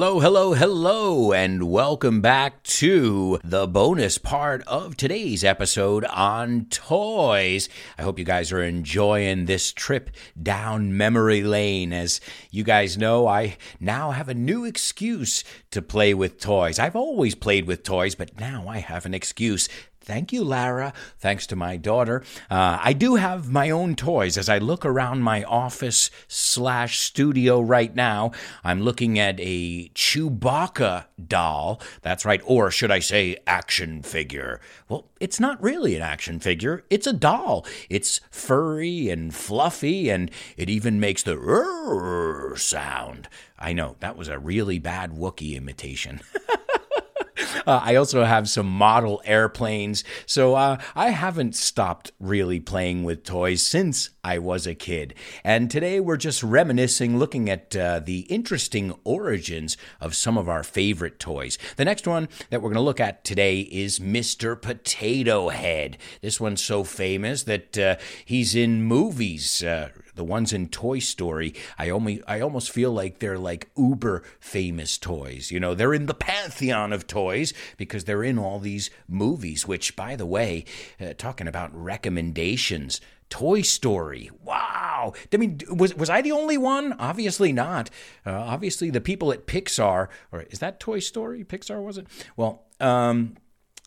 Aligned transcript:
Hello, 0.00 0.18
hello, 0.18 0.54
hello, 0.54 1.32
and 1.34 1.70
welcome 1.70 2.22
back 2.22 2.62
to 2.62 3.38
the 3.44 3.66
bonus 3.66 4.16
part 4.16 4.66
of 4.66 4.96
today's 4.96 5.44
episode 5.44 6.06
on 6.06 6.64
toys. 6.70 7.68
I 7.98 8.02
hope 8.02 8.18
you 8.18 8.24
guys 8.24 8.50
are 8.50 8.62
enjoying 8.62 9.44
this 9.44 9.74
trip 9.74 10.08
down 10.42 10.96
memory 10.96 11.42
lane. 11.42 11.92
As 11.92 12.18
you 12.50 12.64
guys 12.64 12.96
know, 12.96 13.26
I 13.26 13.58
now 13.78 14.12
have 14.12 14.30
a 14.30 14.34
new 14.34 14.64
excuse 14.64 15.44
to 15.70 15.82
play 15.82 16.14
with 16.14 16.40
toys. 16.40 16.78
I've 16.78 16.96
always 16.96 17.34
played 17.34 17.66
with 17.66 17.82
toys, 17.82 18.14
but 18.14 18.40
now 18.40 18.68
I 18.68 18.78
have 18.78 19.04
an 19.04 19.12
excuse. 19.12 19.68
Thank 20.10 20.32
you, 20.32 20.42
Lara. 20.42 20.92
Thanks 21.20 21.46
to 21.46 21.54
my 21.54 21.76
daughter. 21.76 22.24
Uh, 22.50 22.80
I 22.82 22.94
do 22.94 23.14
have 23.14 23.48
my 23.48 23.70
own 23.70 23.94
toys. 23.94 24.36
As 24.36 24.48
I 24.48 24.58
look 24.58 24.84
around 24.84 25.22
my 25.22 25.44
office 25.44 26.10
slash 26.26 26.98
studio 26.98 27.60
right 27.60 27.94
now, 27.94 28.32
I'm 28.64 28.82
looking 28.82 29.20
at 29.20 29.36
a 29.38 29.88
Chewbacca 29.90 31.04
doll. 31.28 31.80
That's 32.02 32.24
right. 32.24 32.42
Or 32.44 32.72
should 32.72 32.90
I 32.90 32.98
say 32.98 33.36
action 33.46 34.02
figure? 34.02 34.60
Well, 34.88 35.06
it's 35.20 35.38
not 35.38 35.62
really 35.62 35.94
an 35.94 36.02
action 36.02 36.40
figure. 36.40 36.82
It's 36.90 37.06
a 37.06 37.12
doll. 37.12 37.64
It's 37.88 38.20
furry 38.32 39.10
and 39.10 39.32
fluffy, 39.32 40.10
and 40.10 40.28
it 40.56 40.68
even 40.68 40.98
makes 40.98 41.22
the 41.22 42.54
sound. 42.56 43.28
I 43.60 43.72
know, 43.74 43.94
that 44.00 44.16
was 44.16 44.26
a 44.26 44.40
really 44.40 44.80
bad 44.80 45.12
Wookiee 45.12 45.56
imitation. 45.56 46.20
Uh, 47.66 47.80
I 47.82 47.94
also 47.94 48.24
have 48.24 48.48
some 48.48 48.66
model 48.66 49.20
airplanes. 49.24 50.04
So 50.26 50.54
uh, 50.54 50.78
I 50.94 51.10
haven't 51.10 51.54
stopped 51.54 52.12
really 52.20 52.60
playing 52.60 53.04
with 53.04 53.24
toys 53.24 53.62
since 53.62 54.10
I 54.22 54.38
was 54.38 54.66
a 54.66 54.74
kid. 54.74 55.14
And 55.44 55.70
today 55.70 56.00
we're 56.00 56.16
just 56.16 56.42
reminiscing, 56.42 57.18
looking 57.18 57.48
at 57.48 57.74
uh, 57.74 58.00
the 58.00 58.20
interesting 58.20 58.94
origins 59.04 59.76
of 60.00 60.14
some 60.14 60.36
of 60.36 60.48
our 60.48 60.62
favorite 60.62 61.18
toys. 61.18 61.58
The 61.76 61.84
next 61.84 62.06
one 62.06 62.28
that 62.50 62.60
we're 62.60 62.70
going 62.70 62.74
to 62.74 62.80
look 62.80 63.00
at 63.00 63.24
today 63.24 63.60
is 63.60 63.98
Mr. 63.98 64.60
Potato 64.60 65.48
Head. 65.48 65.96
This 66.20 66.40
one's 66.40 66.62
so 66.62 66.84
famous 66.84 67.44
that 67.44 67.78
uh, 67.78 67.96
he's 68.24 68.54
in 68.54 68.82
movies 68.82 69.62
uh, 69.62 69.90
the 70.20 70.24
ones 70.24 70.52
in 70.52 70.68
Toy 70.68 70.98
Story, 70.98 71.54
I 71.78 71.88
only 71.88 72.22
I 72.28 72.40
almost 72.40 72.70
feel 72.70 72.92
like 72.92 73.20
they're 73.20 73.38
like 73.38 73.70
uber 73.74 74.22
famous 74.38 74.98
toys. 74.98 75.50
You 75.50 75.58
know, 75.58 75.74
they're 75.74 75.94
in 75.94 76.04
the 76.04 76.12
pantheon 76.12 76.92
of 76.92 77.06
toys 77.06 77.54
because 77.78 78.04
they're 78.04 78.22
in 78.22 78.38
all 78.38 78.58
these 78.58 78.90
movies. 79.08 79.66
Which, 79.66 79.96
by 79.96 80.16
the 80.16 80.26
way, 80.26 80.66
uh, 81.00 81.14
talking 81.16 81.48
about 81.48 81.74
recommendations. 81.74 83.00
Toy 83.30 83.62
Story. 83.62 84.30
Wow. 84.44 85.14
I 85.32 85.36
mean, 85.38 85.60
was 85.70 85.94
was 85.94 86.10
I 86.10 86.20
the 86.20 86.32
only 86.32 86.58
one? 86.58 86.92
Obviously 86.98 87.50
not. 87.50 87.88
Uh, 88.26 88.32
obviously, 88.32 88.90
the 88.90 89.00
people 89.00 89.32
at 89.32 89.46
Pixar, 89.46 90.08
or 90.30 90.42
is 90.50 90.58
that 90.58 90.80
Toy 90.80 90.98
Story? 90.98 91.44
Pixar 91.44 91.82
was 91.82 91.96
it? 91.96 92.06
Well, 92.36 92.66
um, 92.78 93.38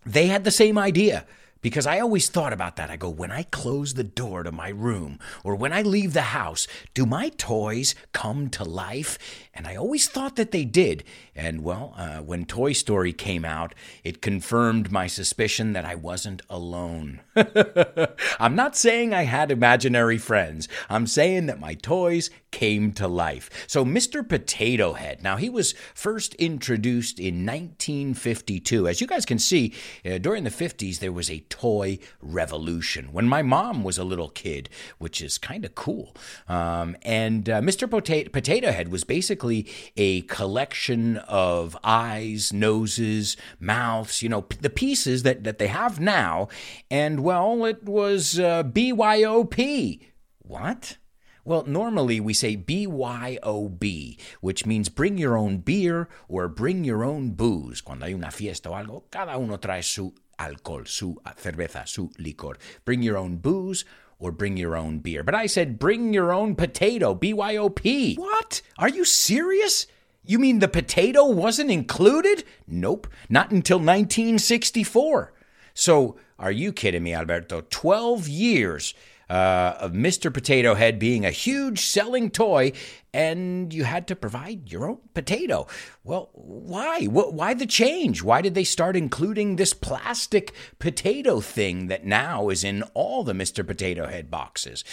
they 0.03 0.25
had 0.25 0.45
the 0.45 0.51
same 0.51 0.79
idea 0.79 1.27
because 1.63 1.87
I 1.87 1.99
always 1.99 2.29
thought 2.29 2.53
about 2.53 2.75
that. 2.75 2.91
I 2.91 2.97
go, 2.97 3.09
when 3.09 3.31
I 3.31 3.43
close 3.43 3.95
the 3.95 4.03
door 4.03 4.43
to 4.43 4.51
my 4.51 4.69
room 4.69 5.17
or 5.43 5.55
when 5.55 5.73
I 5.73 5.81
leave 5.81 6.13
the 6.13 6.21
house, 6.21 6.67
do 6.93 7.07
my 7.07 7.29
toys 7.29 7.95
come 8.11 8.49
to 8.51 8.63
life? 8.63 9.17
And 9.55 9.65
I 9.65 9.75
always 9.75 10.07
thought 10.07 10.35
that 10.35 10.51
they 10.51 10.65
did. 10.65 11.03
And 11.35 11.63
well, 11.63 11.93
uh, 11.97 12.17
when 12.19 12.45
Toy 12.45 12.73
Story 12.73 13.13
came 13.13 13.45
out, 13.45 13.73
it 14.03 14.21
confirmed 14.21 14.91
my 14.91 15.07
suspicion 15.07 15.73
that 15.73 15.85
I 15.85 15.95
wasn't 15.95 16.41
alone. 16.49 17.21
I'm 18.39 18.55
not 18.55 18.75
saying 18.75 19.13
I 19.13 19.23
had 19.23 19.49
imaginary 19.49 20.17
friends. 20.17 20.67
I'm 20.89 21.07
saying 21.07 21.45
that 21.47 21.59
my 21.59 21.73
toys 21.75 22.29
came 22.51 22.91
to 22.93 23.07
life. 23.07 23.49
So, 23.67 23.83
Mr. 23.83 24.27
Potato 24.27 24.93
Head, 24.93 25.23
now 25.23 25.37
he 25.37 25.49
was 25.49 25.73
first 25.93 26.35
introduced 26.35 27.19
in 27.19 27.45
1952. 27.45 28.87
As 28.87 29.01
you 29.01 29.07
guys 29.07 29.25
can 29.25 29.39
see, 29.39 29.73
uh, 30.05 30.19
during 30.19 30.43
the 30.43 30.49
50s, 30.49 30.99
there 30.99 31.11
was 31.11 31.31
a 31.31 31.39
toy 31.53 31.99
revolution 32.19 33.13
when 33.13 33.27
my 33.27 33.43
mom 33.43 33.83
was 33.83 33.99
a 33.99 34.03
little 34.03 34.29
kid, 34.29 34.69
which 34.97 35.21
is 35.21 35.37
kind 35.37 35.63
of 35.63 35.75
cool. 35.75 36.15
Um, 36.47 36.97
and 37.03 37.47
uh, 37.47 37.61
Mr. 37.61 37.87
Pota- 37.87 38.31
Potato 38.31 38.71
Head 38.71 38.89
was 38.89 39.03
basically 39.03 39.67
a 39.95 40.21
collection 40.21 41.17
of 41.27 41.77
eyes, 41.83 42.51
noses, 42.51 43.37
mouths, 43.59 44.23
you 44.23 44.29
know, 44.29 44.41
p- 44.41 44.57
the 44.61 44.71
pieces 44.71 45.21
that, 45.21 45.43
that 45.43 45.59
they 45.59 45.67
have 45.67 45.99
now. 45.99 46.47
And 46.89 47.19
well, 47.23 47.65
it 47.65 47.83
was 47.83 48.39
uh, 48.39 48.63
BYOP. 48.63 50.01
What? 50.39 50.97
Well, 51.45 51.65
normally 51.67 52.21
we 52.21 52.33
say 52.33 52.55
BYOB, 52.55 54.17
which 54.39 54.65
means 54.65 54.87
bring 54.87 55.17
your 55.17 55.35
own 55.37 55.57
beer 55.57 56.07
or 56.29 56.47
bring 56.47 56.85
your 56.85 57.03
own 57.03 57.31
booze. 57.31 57.81
Cuando 57.81 58.05
hay 58.05 58.13
una 58.13 58.31
fiesta 58.31 58.69
o 58.69 58.73
algo, 58.73 59.03
cada 59.11 59.37
uno 59.37 59.57
trae 59.57 59.83
su 59.83 60.13
alcohol, 60.39 60.85
su 60.85 61.15
cerveza, 61.37 61.87
su 61.87 62.09
licor. 62.19 62.55
Bring 62.85 63.01
your 63.01 63.17
own 63.17 63.37
booze 63.37 63.85
or 64.19 64.31
bring 64.31 64.57
your 64.57 64.75
own 64.75 64.99
beer. 64.99 65.23
But 65.23 65.35
I 65.35 65.47
said 65.47 65.79
bring 65.79 66.13
your 66.13 66.31
own 66.31 66.55
potato, 66.55 67.13
BYOP. 67.13 68.17
What? 68.17 68.61
Are 68.77 68.89
you 68.89 69.05
serious? 69.05 69.87
You 70.25 70.39
mean 70.39 70.59
the 70.59 70.67
potato 70.69 71.25
wasn't 71.25 71.71
included? 71.71 72.45
Nope, 72.65 73.07
not 73.29 73.51
until 73.51 73.77
1964. 73.77 75.33
So, 75.73 76.15
are 76.39 76.51
you 76.51 76.71
kidding 76.71 77.03
me, 77.03 77.13
Alberto? 77.13 77.63
12 77.69 78.27
years 78.29 78.93
uh, 79.29 79.75
of 79.79 79.91
Mr. 79.91 80.33
Potato 80.33 80.75
Head 80.75 80.99
being 80.99 81.25
a 81.25 81.31
huge 81.31 81.81
selling 81.81 82.29
toy, 82.29 82.71
and 83.13 83.71
you 83.71 83.83
had 83.83 84.07
to 84.07 84.15
provide 84.15 84.71
your 84.71 84.89
own 84.89 84.97
potato. 85.13 85.67
Well, 86.03 86.29
why? 86.33 87.05
Why 87.05 87.53
the 87.53 87.65
change? 87.65 88.23
Why 88.23 88.41
did 88.41 88.55
they 88.55 88.63
start 88.63 88.95
including 88.95 89.55
this 89.55 89.73
plastic 89.73 90.53
potato 90.79 91.39
thing 91.39 91.87
that 91.87 92.05
now 92.05 92.49
is 92.49 92.63
in 92.63 92.83
all 92.93 93.23
the 93.23 93.33
Mr. 93.33 93.65
Potato 93.65 94.07
Head 94.07 94.31
boxes? 94.31 94.83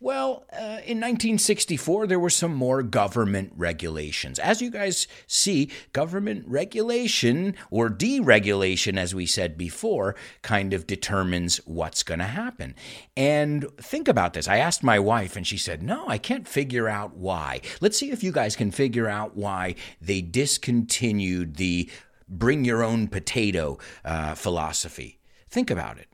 Well, 0.00 0.46
uh, 0.52 0.80
in 0.86 0.98
1964, 0.98 2.06
there 2.06 2.18
were 2.18 2.30
some 2.30 2.54
more 2.54 2.82
government 2.82 3.52
regulations. 3.56 4.38
As 4.38 4.62
you 4.62 4.70
guys 4.70 5.06
see, 5.26 5.70
government 5.92 6.44
regulation 6.48 7.54
or 7.70 7.90
deregulation, 7.90 8.98
as 8.98 9.14
we 9.14 9.26
said 9.26 9.58
before, 9.58 10.16
kind 10.42 10.72
of 10.72 10.86
determines 10.86 11.58
what's 11.66 12.02
going 12.02 12.20
to 12.20 12.24
happen. 12.24 12.74
And 13.16 13.66
think 13.78 14.08
about 14.08 14.32
this. 14.32 14.48
I 14.48 14.58
asked 14.58 14.82
my 14.82 14.98
wife, 14.98 15.36
and 15.36 15.46
she 15.46 15.58
said, 15.58 15.82
No, 15.82 16.08
I 16.08 16.18
can't 16.18 16.48
figure 16.48 16.88
out 16.88 17.16
why. 17.16 17.60
Let's 17.80 17.98
see 17.98 18.10
if 18.10 18.22
you 18.22 18.32
guys 18.32 18.56
can 18.56 18.70
figure 18.70 19.08
out 19.08 19.36
why 19.36 19.74
they 20.00 20.20
discontinued 20.20 21.56
the 21.56 21.90
bring 22.28 22.64
your 22.64 22.82
own 22.82 23.08
potato 23.08 23.78
uh, 24.04 24.34
philosophy. 24.34 25.18
Think 25.48 25.70
about 25.70 25.98
it. 25.98 26.08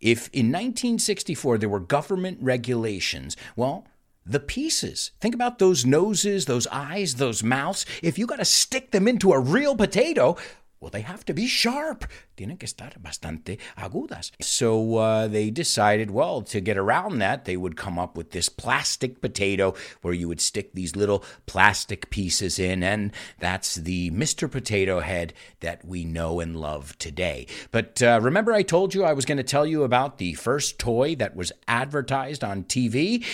If 0.00 0.28
in 0.32 0.46
1964 0.46 1.58
there 1.58 1.68
were 1.68 1.80
government 1.80 2.38
regulations, 2.40 3.36
well, 3.56 3.86
the 4.26 4.40
pieces. 4.40 5.10
Think 5.20 5.34
about 5.34 5.58
those 5.58 5.84
noses, 5.84 6.46
those 6.46 6.66
eyes, 6.68 7.16
those 7.16 7.42
mouths. 7.42 7.84
If 8.02 8.18
you 8.18 8.26
got 8.26 8.36
to 8.36 8.44
stick 8.44 8.90
them 8.90 9.06
into 9.06 9.32
a 9.32 9.38
real 9.38 9.76
potato, 9.76 10.36
well, 10.84 10.90
they 10.90 11.00
have 11.00 11.24
to 11.24 11.32
be 11.32 11.46
sharp. 11.46 12.04
Tienen 12.36 12.58
que 12.58 12.68
estar 12.68 12.92
bastante 13.00 13.58
agudas. 13.78 14.32
So 14.42 14.96
uh, 14.96 15.28
they 15.28 15.48
decided, 15.48 16.10
well, 16.10 16.42
to 16.42 16.60
get 16.60 16.76
around 16.76 17.20
that, 17.20 17.46
they 17.46 17.56
would 17.56 17.74
come 17.74 17.98
up 17.98 18.18
with 18.18 18.32
this 18.32 18.50
plastic 18.50 19.22
potato 19.22 19.74
where 20.02 20.12
you 20.12 20.28
would 20.28 20.42
stick 20.42 20.74
these 20.74 20.94
little 20.94 21.24
plastic 21.46 22.10
pieces 22.10 22.58
in, 22.58 22.82
and 22.82 23.12
that's 23.38 23.76
the 23.76 24.10
Mr. 24.10 24.50
Potato 24.50 25.00
Head 25.00 25.32
that 25.60 25.86
we 25.86 26.04
know 26.04 26.38
and 26.38 26.54
love 26.54 26.98
today. 26.98 27.46
But 27.70 28.02
uh, 28.02 28.20
remember, 28.22 28.52
I 28.52 28.62
told 28.62 28.94
you 28.94 29.04
I 29.04 29.14
was 29.14 29.24
going 29.24 29.38
to 29.38 29.42
tell 29.42 29.66
you 29.66 29.84
about 29.84 30.18
the 30.18 30.34
first 30.34 30.78
toy 30.78 31.14
that 31.14 31.34
was 31.34 31.50
advertised 31.66 32.44
on 32.44 32.64
TV? 32.64 33.24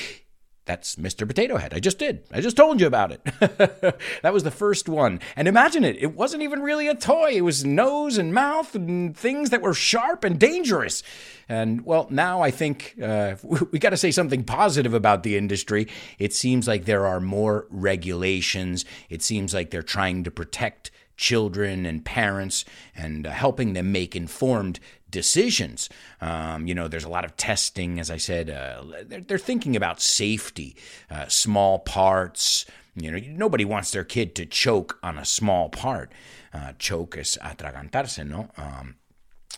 That's 0.66 0.96
Mr. 0.96 1.26
Potato 1.26 1.56
Head. 1.56 1.74
I 1.74 1.80
just 1.80 1.98
did. 1.98 2.22
I 2.32 2.40
just 2.40 2.56
told 2.56 2.80
you 2.80 2.86
about 2.86 3.12
it. 3.12 3.24
that 4.22 4.32
was 4.32 4.44
the 4.44 4.50
first 4.50 4.88
one. 4.88 5.20
And 5.34 5.48
imagine 5.48 5.84
it, 5.84 5.96
it 5.96 6.14
wasn't 6.14 6.42
even 6.42 6.62
really 6.62 6.86
a 6.86 6.94
toy. 6.94 7.32
It 7.32 7.40
was 7.40 7.64
nose 7.64 8.18
and 8.18 8.32
mouth 8.32 8.74
and 8.74 9.16
things 9.16 9.50
that 9.50 9.62
were 9.62 9.74
sharp 9.74 10.22
and 10.22 10.38
dangerous. 10.38 11.02
And 11.48 11.84
well, 11.84 12.06
now 12.10 12.42
I 12.42 12.50
think 12.50 12.94
uh, 13.02 13.36
we 13.72 13.78
got 13.78 13.90
to 13.90 13.96
say 13.96 14.10
something 14.10 14.44
positive 14.44 14.94
about 14.94 15.22
the 15.22 15.36
industry. 15.36 15.88
It 16.18 16.32
seems 16.34 16.68
like 16.68 16.84
there 16.84 17.06
are 17.06 17.20
more 17.20 17.66
regulations, 17.70 18.84
it 19.08 19.22
seems 19.22 19.52
like 19.52 19.70
they're 19.70 19.82
trying 19.82 20.24
to 20.24 20.30
protect 20.30 20.90
children 21.20 21.84
and 21.84 22.02
parents 22.02 22.64
and 22.96 23.26
uh, 23.26 23.30
helping 23.30 23.74
them 23.74 23.92
make 23.92 24.16
informed 24.16 24.80
decisions. 25.10 25.88
Um, 26.20 26.66
you 26.66 26.74
know, 26.74 26.88
there's 26.88 27.04
a 27.04 27.10
lot 27.10 27.26
of 27.26 27.36
testing, 27.36 28.00
as 28.00 28.10
I 28.10 28.16
said. 28.16 28.48
Uh, 28.48 28.82
they're, 29.04 29.20
they're, 29.20 29.38
thinking 29.38 29.76
about 29.76 30.00
safety, 30.00 30.76
uh, 31.10 31.28
small 31.28 31.78
parts. 31.78 32.64
You 32.96 33.10
know, 33.10 33.18
nobody 33.28 33.66
wants 33.66 33.90
their 33.90 34.04
kid 34.04 34.34
to 34.36 34.46
choke 34.46 34.98
on 35.02 35.18
a 35.18 35.24
small 35.24 35.68
part. 35.68 36.10
Uh, 36.54 36.72
choke 36.78 37.18
is 37.18 37.38
atragantarse, 37.42 38.26
no? 38.26 38.48
Um, 38.56 38.96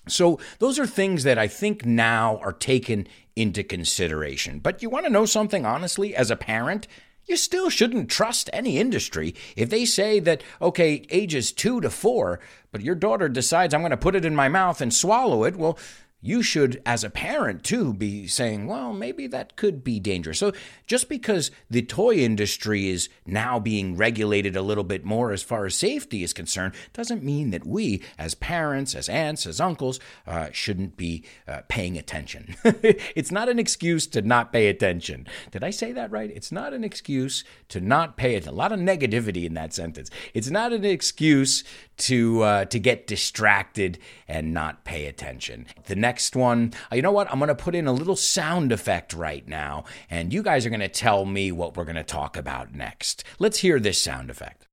so 0.09 0.41
those 0.59 0.81
are 0.81 0.87
things 0.87 1.23
that 1.23 1.39
I 1.39 1.47
think 1.47 1.87
now 1.87 2.39
are 2.39 2.53
taken 2.53 3.07
into 3.37 3.63
consideration. 3.63 4.59
But 4.59 4.83
you 4.83 4.91
want 4.91 5.07
to 5.07 5.13
know 5.13 5.27
something 5.27 5.65
honestly, 5.65 6.17
as 6.17 6.31
a 6.31 6.37
parent, 6.37 6.89
you 7.27 7.37
still 7.37 7.71
shouldn't 7.71 8.11
trust 8.11 8.51
any 8.53 8.79
industry 8.79 9.35
if 9.57 9.71
they 9.71 9.85
say 9.85 10.21
that, 10.21 10.43
okay, 10.61 11.05
ages 11.11 11.53
two 11.53 11.81
to 11.81 11.91
four, 11.91 12.41
but 12.71 12.83
your 12.83 12.95
daughter 12.95 13.29
decides 13.29 13.73
I'm 13.73 13.81
going 13.81 13.91
to 13.91 13.97
put 13.97 14.17
it 14.17 14.25
in 14.25 14.35
my 14.35 14.49
mouth 14.49 14.81
and 14.81 14.93
swallow 14.93 15.45
it. 15.45 15.57
Well, 15.57 15.79
you 16.25 16.41
should, 16.41 16.81
as 16.87 17.03
a 17.03 17.11
parent, 17.11 17.65
too, 17.65 17.93
be 17.93 18.29
saying, 18.29 18.69
well, 18.69 18.93
maybe 18.93 19.27
that 19.27 19.57
could 19.57 19.83
be 19.83 19.99
dangerous. 19.99 20.39
So, 20.39 20.53
just 20.87 21.09
because 21.09 21.51
the 21.69 21.83
toy 21.83 22.15
industry 22.15 22.89
is 22.89 23.09
now 23.27 23.59
being 23.59 23.97
regulated 23.97 24.55
a 24.55 24.63
little 24.63 24.85
bit 24.85 25.05
more 25.05 25.33
as 25.33 25.43
far 25.43 25.67
as 25.67 25.75
safety 25.75 26.23
is 26.23 26.33
concerned, 26.33 26.75
doesn't 26.93 27.25
mean 27.25 27.51
that 27.51 27.67
we, 27.67 28.03
as 28.19 28.37
parents, 28.37 28.95
as 28.95 29.09
aunts, 29.09 29.47
as 29.47 29.61
uncles, 29.61 29.99
uh, 30.25 30.49
shouldn't 30.53 30.97
be 30.97 31.25
uh, 31.49 31.63
paying 31.67 31.99
attention. 31.99 32.55
it's 32.65 33.33
not 33.33 33.49
an 33.49 33.59
excuse 33.59 34.07
to 34.07 34.23
not 34.23 34.53
pay 34.53 34.69
attention. 34.69 35.27
Did 35.51 35.65
I 35.65 35.71
say 35.71 35.91
that 35.91 36.13
right? 36.13 36.31
It's 36.31 36.53
not 36.53 36.73
an 36.73 36.85
excuse 36.85 37.43
to 37.71 37.81
not 37.81 38.17
pay 38.17 38.37
it. 38.37 38.47
A 38.47 38.53
lot 38.53 38.71
of 38.71 38.79
negativity 38.79 39.45
in 39.45 39.55
that 39.55 39.75
sentence. 39.75 40.09
It's 40.35 40.51
not 40.51 40.73
an 40.73 40.85
excuse 40.85 41.65
to 41.99 42.43
uh, 42.43 42.65
to 42.67 42.79
get 42.79 43.07
distracted 43.07 43.99
and 44.29 44.53
not 44.53 44.85
pay 44.85 45.07
attention. 45.07 45.67
The 45.85 45.97
next 45.97 46.12
one, 46.37 46.73
uh, 46.91 46.97
you 46.97 47.03
know 47.03 47.13
what? 47.13 47.31
I'm 47.31 47.39
going 47.39 47.49
to 47.49 47.55
put 47.55 47.75
in 47.75 47.87
a 47.87 47.93
little 47.93 48.17
sound 48.17 48.73
effect 48.73 49.13
right 49.13 49.47
now, 49.47 49.85
and 50.11 50.33
you 50.33 50.43
guys 50.43 50.67
are 50.67 50.71
going 50.71 50.81
to 50.81 50.89
tell 50.89 51.25
me 51.25 51.53
what 51.53 51.77
we're 51.77 51.85
going 51.85 51.97
to 51.97 52.03
talk 52.03 52.37
about 52.37 52.75
next. 52.75 53.25
Let's 53.39 53.59
hear 53.59 53.81
this 53.81 53.99
sound 53.99 54.31
effect. 54.31 54.67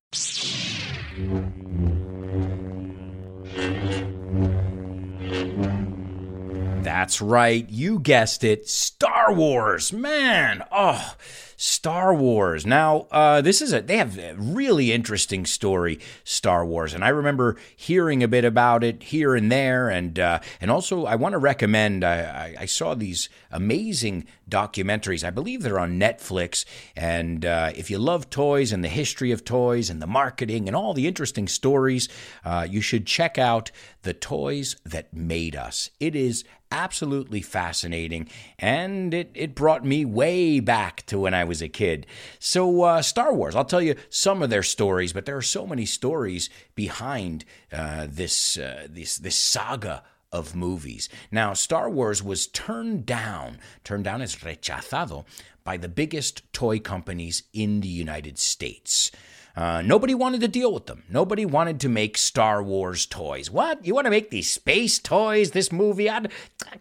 That's 6.83 7.21
right, 7.21 7.69
you 7.69 7.99
guessed 7.99 8.43
it. 8.43 8.67
Star 8.69 9.33
Wars. 9.33 9.93
Man, 9.93 10.63
oh, 10.71 11.13
Star 11.61 12.15
Wars. 12.15 12.65
Now, 12.65 13.05
uh, 13.11 13.41
this 13.41 13.61
is 13.61 13.73
a 13.73 13.81
they 13.81 13.97
have 13.97 14.17
a 14.17 14.33
really 14.35 14.93
interesting 14.93 15.45
story, 15.45 15.99
Star 16.23 16.65
Wars, 16.65 16.93
and 16.93 17.03
I 17.03 17.09
remember 17.09 17.57
hearing 17.75 18.23
a 18.23 18.29
bit 18.29 18.45
about 18.45 18.81
it 18.81 19.03
here 19.03 19.35
and 19.35 19.51
there, 19.51 19.89
and 19.89 20.17
uh, 20.17 20.39
and 20.61 20.71
also 20.71 21.05
I 21.05 21.15
want 21.15 21.33
to 21.33 21.37
recommend. 21.37 22.05
I, 22.05 22.55
I, 22.57 22.65
saw 22.65 22.93
these 22.93 23.27
amazing 23.51 24.25
documentaries. 24.49 25.25
I 25.25 25.31
believe 25.31 25.61
they're 25.61 25.81
on 25.81 25.99
Netflix, 25.99 26.63
and 26.95 27.45
uh, 27.45 27.73
if 27.75 27.91
you 27.91 27.99
love 27.99 28.29
toys 28.29 28.71
and 28.71 28.81
the 28.81 28.87
history 28.87 29.33
of 29.33 29.43
toys 29.43 29.89
and 29.89 30.01
the 30.01 30.07
marketing 30.07 30.69
and 30.69 30.77
all 30.77 30.93
the 30.93 31.07
interesting 31.07 31.49
stories, 31.49 32.07
uh, 32.45 32.65
you 32.69 32.79
should 32.79 33.05
check 33.05 33.37
out 33.37 33.69
the 34.03 34.13
toys 34.13 34.77
that 34.85 35.13
made 35.13 35.57
us. 35.57 35.89
It 35.99 36.15
is 36.15 36.45
absolutely 36.71 37.41
fascinating, 37.41 38.29
and 38.57 39.13
it, 39.13 39.31
it 39.33 39.55
brought 39.55 39.83
me 39.83 40.05
way 40.05 40.59
back 40.59 41.05
to 41.07 41.19
when 41.19 41.33
I 41.33 41.43
was 41.49 41.61
a 41.61 41.67
kid. 41.67 42.07
So, 42.39 42.83
uh, 42.83 43.01
Star 43.01 43.33
Wars, 43.33 43.55
I'll 43.55 43.65
tell 43.65 43.81
you 43.81 43.95
some 44.09 44.41
of 44.41 44.49
their 44.49 44.63
stories, 44.63 45.11
but 45.11 45.25
there 45.25 45.35
are 45.35 45.41
so 45.41 45.67
many 45.67 45.85
stories 45.85 46.49
behind 46.75 47.43
uh, 47.73 48.07
this, 48.09 48.57
uh, 48.57 48.87
this, 48.89 49.17
this 49.17 49.35
saga 49.35 50.03
of 50.31 50.55
movies. 50.55 51.09
Now, 51.31 51.53
Star 51.53 51.89
Wars 51.89 52.23
was 52.23 52.47
turned 52.47 53.05
down, 53.05 53.59
turned 53.83 54.05
down 54.05 54.21
as 54.21 54.43
rechazado 54.43 55.25
by 55.63 55.77
the 55.77 55.89
biggest 55.89 56.41
toy 56.53 56.79
companies 56.79 57.43
in 57.53 57.81
the 57.81 57.87
United 57.87 58.37
States. 58.37 59.11
Uh, 59.59 59.81
nobody 59.81 60.15
wanted 60.15 60.39
to 60.39 60.47
deal 60.47 60.73
with 60.73 60.85
them. 60.85 61.03
Nobody 61.09 61.45
wanted 61.45 61.81
to 61.81 61.89
make 61.89 62.17
Star 62.17 62.63
Wars 62.63 63.05
toys. 63.05 63.51
What? 63.51 63.85
You 63.85 63.93
want 63.93 64.05
to 64.05 64.09
make 64.09 64.29
these 64.29 64.49
space 64.49 64.99
toys? 64.99 65.51
This 65.51 65.69
movie? 65.69 66.09
I'd, 66.09 66.31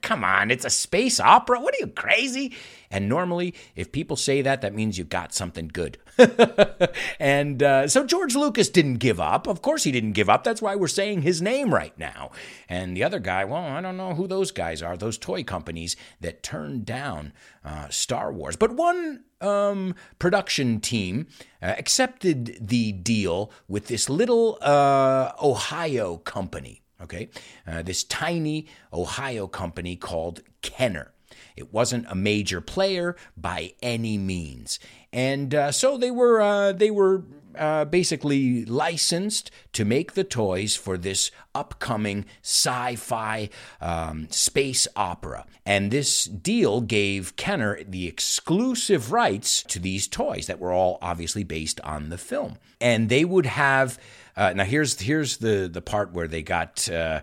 come 0.00 0.22
on, 0.22 0.52
it's 0.52 0.64
a 0.64 0.70
space 0.70 1.18
opera. 1.18 1.58
What 1.58 1.74
are 1.74 1.78
you 1.80 1.88
crazy? 1.88 2.54
And 2.88 3.08
normally, 3.08 3.52
if 3.74 3.90
people 3.90 4.14
say 4.14 4.42
that, 4.42 4.60
that 4.60 4.76
means 4.76 4.96
you 4.96 5.02
got 5.02 5.34
something 5.34 5.66
good. 5.66 5.98
and 7.18 7.60
uh, 7.64 7.88
so 7.88 8.06
George 8.06 8.36
Lucas 8.36 8.68
didn't 8.68 8.98
give 8.98 9.18
up. 9.18 9.48
Of 9.48 9.60
course, 9.60 9.82
he 9.82 9.90
didn't 9.90 10.12
give 10.12 10.30
up. 10.30 10.44
That's 10.44 10.62
why 10.62 10.76
we're 10.76 10.86
saying 10.86 11.22
his 11.22 11.42
name 11.42 11.74
right 11.74 11.98
now. 11.98 12.30
And 12.68 12.96
the 12.96 13.02
other 13.02 13.18
guy, 13.18 13.44
well, 13.44 13.64
I 13.64 13.80
don't 13.80 13.96
know 13.96 14.14
who 14.14 14.28
those 14.28 14.52
guys 14.52 14.84
are, 14.84 14.96
those 14.96 15.18
toy 15.18 15.42
companies 15.42 15.96
that 16.20 16.44
turned 16.44 16.86
down 16.86 17.32
uh, 17.64 17.88
Star 17.88 18.32
Wars. 18.32 18.54
But 18.54 18.70
one 18.76 19.24
um, 19.40 19.94
production 20.18 20.80
team 20.80 21.26
uh, 21.62 21.74
accepted 21.78 22.58
the 22.60 22.92
deal 22.92 23.50
with 23.66 23.86
this 23.86 24.08
little 24.08 24.58
uh, 24.60 25.32
Ohio 25.42 26.18
company. 26.18 26.82
Okay, 27.00 27.28
uh, 27.66 27.82
this 27.82 28.02
tiny 28.02 28.66
Ohio 28.92 29.46
company 29.46 29.94
called 29.94 30.40
Kenner. 30.62 31.12
It 31.54 31.72
wasn't 31.72 32.06
a 32.08 32.14
major 32.14 32.60
player 32.60 33.16
by 33.36 33.74
any 33.82 34.18
means, 34.18 34.80
and 35.12 35.54
uh, 35.54 35.72
so 35.72 35.96
they 35.96 36.10
were 36.10 36.40
uh, 36.40 36.72
they 36.72 36.90
were 36.90 37.22
uh, 37.58 37.84
basically 37.84 38.64
licensed 38.64 39.50
to 39.72 39.84
make 39.84 40.12
the 40.12 40.24
toys 40.24 40.76
for 40.76 40.96
this 40.96 41.30
upcoming 41.54 42.24
sci 42.42 42.96
fi 42.96 43.50
um, 43.80 44.28
space 44.30 44.88
opera. 44.96 45.44
And 45.66 45.90
this 45.90 46.24
deal 46.24 46.80
gave 46.80 47.36
Kenner 47.36 47.82
the 47.84 48.06
exclusive 48.06 49.12
rights 49.12 49.62
to 49.64 49.78
these 49.78 50.08
toys 50.08 50.46
that 50.46 50.58
were 50.58 50.72
all 50.72 50.98
obviously 51.02 51.44
based 51.44 51.80
on 51.80 52.08
the 52.08 52.18
film. 52.18 52.58
And 52.80 53.08
they 53.08 53.24
would 53.24 53.46
have. 53.46 53.98
Uh, 54.36 54.52
now 54.54 54.64
here's 54.64 55.00
here's 55.00 55.38
the 55.38 55.68
the 55.70 55.82
part 55.82 56.12
where 56.12 56.28
they 56.28 56.42
got 56.42 56.88
uh, 56.88 57.20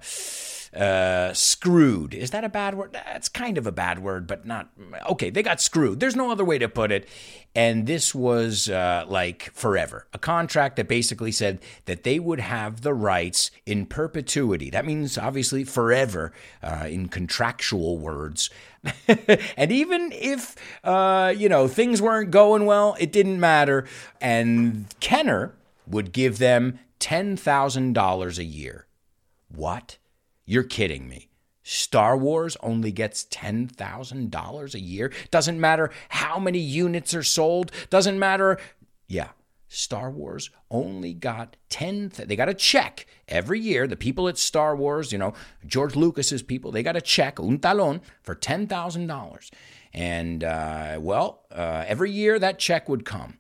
uh, 0.76 1.34
screwed. 1.34 2.14
Is 2.14 2.32
that 2.32 2.44
a 2.44 2.50
bad 2.50 2.76
word? 2.76 2.92
That's 2.94 3.30
kind 3.30 3.58
of 3.58 3.66
a 3.66 3.72
bad 3.72 4.00
word, 4.00 4.28
but 4.28 4.46
not. 4.46 4.70
Okay, 5.10 5.30
they 5.30 5.44
got 5.44 5.62
screwed. 5.62 6.00
There's 6.00 6.16
no 6.16 6.32
other 6.32 6.46
way 6.46 6.58
to 6.58 6.68
put 6.68 6.92
it. 6.92 7.08
And 7.56 7.88
this 7.88 8.14
was 8.14 8.70
uh, 8.70 9.06
like 9.08 9.50
forever 9.54 10.08
a 10.14 10.20
contract 10.20 10.76
that 10.76 10.90
basically 10.90 11.32
said 11.32 11.60
that 11.86 12.04
they 12.04 12.20
would 12.20 12.42
have 12.42 12.82
the 12.82 12.94
rights 12.94 13.50
in 13.66 13.86
perpetuity. 13.86 14.70
That 14.70 14.86
means 14.86 15.18
obviously 15.18 15.64
forever 15.64 16.34
uh, 16.62 16.88
in 16.90 17.08
contractual 17.08 17.98
words. 17.98 18.50
and 19.58 19.72
even 19.72 20.12
if, 20.12 20.56
uh, 20.84 21.34
you 21.36 21.48
know, 21.48 21.68
things 21.68 22.02
weren't 22.02 22.32
going 22.32 22.66
well, 22.66 22.96
it 23.00 23.12
didn't 23.12 23.40
matter. 23.40 23.86
And 24.20 24.94
Kenner 25.00 25.56
would 25.88 26.12
give 26.12 26.38
them 26.38 26.80
$10,000 27.00 28.38
a 28.38 28.44
year. 28.44 28.86
What? 29.50 29.98
You're 30.46 30.64
kidding 30.64 31.08
me. 31.08 31.30
Star 31.64 32.16
Wars 32.16 32.56
only 32.62 32.92
gets 32.92 33.26
$10,000 33.26 34.74
a 34.76 34.80
year. 34.80 35.12
Doesn't 35.32 35.60
matter 35.60 35.90
how 36.10 36.38
many 36.38 36.60
units 36.60 37.16
are 37.16 37.24
sold. 37.24 37.72
Doesn't 37.90 38.20
matter. 38.20 38.60
Yeah. 39.08 39.30
Star 39.68 40.12
Wars 40.12 40.52
only 40.70 41.14
got 41.14 41.58
10 41.70 42.12
th- 42.12 42.30
they 42.30 42.36
got 42.36 42.48
a 42.48 42.54
check 42.54 43.08
every 43.28 43.60
year 43.60 43.88
the 43.88 43.98
people 43.98 44.28
at 44.28 44.38
Star 44.38 44.76
Wars 44.76 45.12
you 45.12 45.18
know 45.18 45.34
George 45.66 45.96
Lucas's 45.96 46.44
people 46.44 46.72
they 46.72 46.84
got 46.84 46.96
a 46.96 47.02
check 47.02 47.40
un 47.40 47.58
talon 47.60 48.00
for 48.22 48.36
$10,000 48.36 49.50
and 49.94 50.44
uh, 50.44 50.98
well 51.02 51.42
uh, 51.52 51.84
every 51.88 52.12
year 52.12 52.40
that 52.40 52.60
check 52.60 52.88
would 52.88 53.04
come 53.04 53.38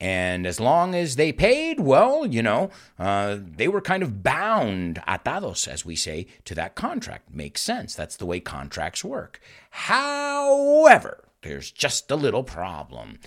and 0.00 0.46
as 0.46 0.60
long 0.60 0.94
as 0.94 1.16
they 1.16 1.32
paid, 1.32 1.80
well, 1.80 2.24
you 2.24 2.42
know, 2.42 2.70
uh, 2.98 3.38
they 3.40 3.66
were 3.66 3.80
kind 3.80 4.02
of 4.02 4.22
bound, 4.22 5.02
atados, 5.08 5.66
as 5.66 5.84
we 5.84 5.96
say, 5.96 6.26
to 6.44 6.54
that 6.54 6.76
contract. 6.76 7.34
Makes 7.34 7.62
sense. 7.62 7.94
That's 7.94 8.16
the 8.16 8.26
way 8.26 8.38
contracts 8.38 9.02
work. 9.02 9.40
However, 9.70 11.24
there's 11.42 11.72
just 11.72 12.10
a 12.10 12.16
little 12.16 12.44
problem. 12.44 13.18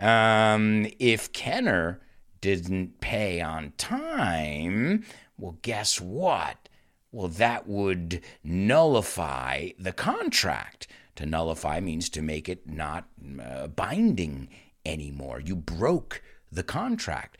Um, 0.00 0.88
if 0.98 1.32
Kenner 1.32 2.00
didn't 2.40 3.00
pay 3.00 3.40
on 3.40 3.72
time, 3.76 5.04
well, 5.38 5.58
guess 5.62 6.00
what? 6.00 6.68
Well, 7.12 7.28
that 7.28 7.68
would 7.68 8.22
nullify 8.42 9.70
the 9.78 9.92
contract. 9.92 10.88
To 11.16 11.26
nullify 11.26 11.80
means 11.80 12.08
to 12.10 12.22
make 12.22 12.48
it 12.48 12.68
not 12.68 13.08
uh, 13.42 13.68
binding 13.68 14.48
anymore. 14.88 15.40
You 15.40 15.54
broke 15.54 16.22
the 16.50 16.62
contract. 16.62 17.38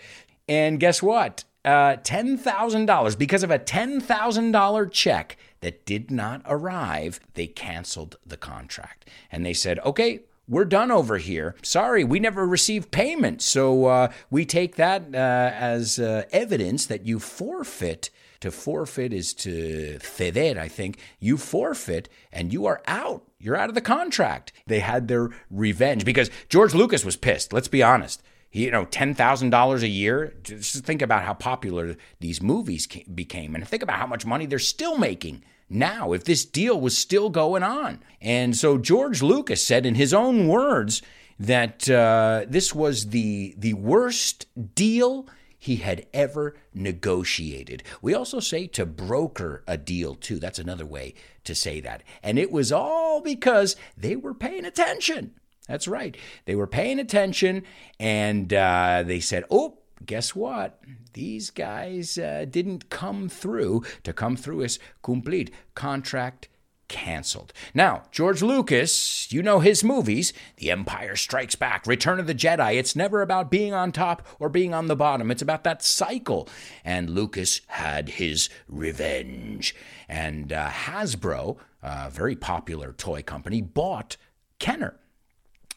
And 0.48 0.78
guess 0.78 1.02
what? 1.02 1.44
Uh, 1.64 1.96
$10,000. 1.96 3.18
Because 3.18 3.42
of 3.42 3.50
a 3.50 3.58
$10,000 3.58 4.92
check 4.92 5.36
that 5.60 5.84
did 5.84 6.10
not 6.10 6.42
arrive, 6.46 7.20
they 7.34 7.46
canceled 7.46 8.16
the 8.24 8.36
contract. 8.36 9.08
And 9.30 9.44
they 9.44 9.52
said, 9.52 9.78
okay, 9.80 10.20
we're 10.48 10.64
done 10.64 10.90
over 10.90 11.18
here. 11.18 11.54
Sorry, 11.62 12.04
we 12.04 12.18
never 12.18 12.46
received 12.46 12.90
payment. 12.90 13.42
So 13.42 13.86
uh, 13.86 14.12
we 14.30 14.44
take 14.44 14.76
that 14.76 15.14
uh, 15.14 15.52
as 15.54 15.98
uh, 15.98 16.24
evidence 16.32 16.86
that 16.86 17.06
you 17.06 17.18
forfeit. 17.18 18.10
To 18.40 18.52
forfeit 18.52 19.12
is 19.12 19.34
to 19.34 19.98
ceder, 20.00 20.56
I 20.56 20.68
think. 20.68 20.98
You 21.18 21.36
forfeit 21.36 22.08
and 22.32 22.52
you 22.52 22.66
are 22.66 22.80
out. 22.86 23.24
You're 23.40 23.56
out 23.56 23.68
of 23.68 23.74
the 23.74 23.80
contract. 23.80 24.52
They 24.66 24.78
had 24.78 25.08
their 25.08 25.30
revenge 25.50 26.04
because 26.04 26.30
George 26.48 26.72
Lucas 26.72 27.04
was 27.04 27.16
pissed. 27.16 27.52
Let's 27.52 27.68
be 27.68 27.82
honest. 27.82 28.22
He, 28.50 28.64
you 28.64 28.70
know, 28.70 28.84
ten 28.84 29.12
thousand 29.14 29.50
dollars 29.50 29.82
a 29.82 29.88
year. 29.88 30.34
Just 30.42 30.84
think 30.84 31.02
about 31.02 31.24
how 31.24 31.34
popular 31.34 31.96
these 32.20 32.40
movies 32.40 32.86
became, 32.86 33.54
and 33.54 33.66
think 33.66 33.82
about 33.82 33.98
how 33.98 34.06
much 34.06 34.24
money 34.24 34.46
they're 34.46 34.58
still 34.58 34.96
making 34.96 35.44
now. 35.68 36.12
If 36.12 36.24
this 36.24 36.44
deal 36.44 36.80
was 36.80 36.96
still 36.96 37.30
going 37.30 37.62
on, 37.62 38.00
and 38.20 38.56
so 38.56 38.78
George 38.78 39.22
Lucas 39.22 39.64
said 39.64 39.86
in 39.86 39.94
his 39.94 40.14
own 40.14 40.48
words 40.48 41.02
that 41.38 41.88
uh, 41.88 42.44
this 42.48 42.74
was 42.74 43.08
the 43.10 43.54
the 43.56 43.74
worst 43.74 44.46
deal 44.74 45.28
he 45.58 45.76
had 45.76 46.06
ever 46.14 46.54
negotiated. 46.72 47.82
We 48.00 48.14
also 48.14 48.38
say 48.40 48.68
to 48.68 48.86
broker 48.86 49.64
a 49.66 49.76
deal 49.76 50.14
too. 50.14 50.38
That's 50.38 50.60
another 50.60 50.86
way 50.86 51.14
to 51.44 51.54
say 51.54 51.80
that. 51.80 52.04
And 52.22 52.38
it 52.38 52.52
was 52.52 52.70
all 52.70 53.20
because 53.20 53.74
they 53.96 54.14
were 54.14 54.34
paying 54.34 54.64
attention. 54.64 55.34
That's 55.66 55.88
right. 55.88 56.16
They 56.46 56.54
were 56.54 56.68
paying 56.68 56.98
attention 56.98 57.64
and 57.98 58.52
uh, 58.54 59.02
they 59.04 59.20
said, 59.20 59.44
oh, 59.50 59.77
guess 60.04 60.34
what? 60.34 60.80
These 61.12 61.50
guys 61.50 62.18
uh, 62.18 62.46
didn't 62.48 62.90
come 62.90 63.28
through. 63.28 63.84
To 64.04 64.12
come 64.12 64.36
through 64.36 64.62
is 64.62 64.78
complete 65.02 65.50
contract 65.74 66.48
canceled. 66.88 67.52
Now, 67.74 68.04
George 68.10 68.42
Lucas, 68.42 69.30
you 69.30 69.42
know 69.42 69.60
his 69.60 69.84
movies 69.84 70.32
The 70.56 70.70
Empire 70.70 71.16
Strikes 71.16 71.54
Back, 71.54 71.86
Return 71.86 72.18
of 72.18 72.26
the 72.26 72.34
Jedi. 72.34 72.76
It's 72.76 72.96
never 72.96 73.22
about 73.22 73.50
being 73.50 73.74
on 73.74 73.92
top 73.92 74.26
or 74.40 74.48
being 74.48 74.74
on 74.74 74.86
the 74.86 74.96
bottom, 74.96 75.30
it's 75.30 75.42
about 75.42 75.64
that 75.64 75.82
cycle. 75.82 76.48
And 76.84 77.10
Lucas 77.10 77.60
had 77.68 78.08
his 78.10 78.48
revenge. 78.66 79.74
And 80.08 80.52
uh, 80.52 80.70
Hasbro, 80.70 81.58
a 81.82 82.10
very 82.10 82.34
popular 82.34 82.92
toy 82.92 83.22
company, 83.22 83.60
bought 83.60 84.16
Kenner. 84.58 84.98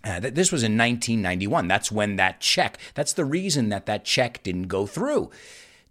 Uh, 0.04 0.20
this 0.20 0.52
was 0.52 0.64
in 0.64 0.78
1991. 0.78 1.68
That's 1.68 1.92
when 1.92 2.16
that 2.16 2.40
check, 2.40 2.78
that's 2.96 3.14
the 3.14 3.26
reason 3.26 3.70
that 3.70 3.86
that 3.86 4.04
check 4.04 4.42
didn't 4.44 4.68
go 4.68 4.86
through 4.86 5.30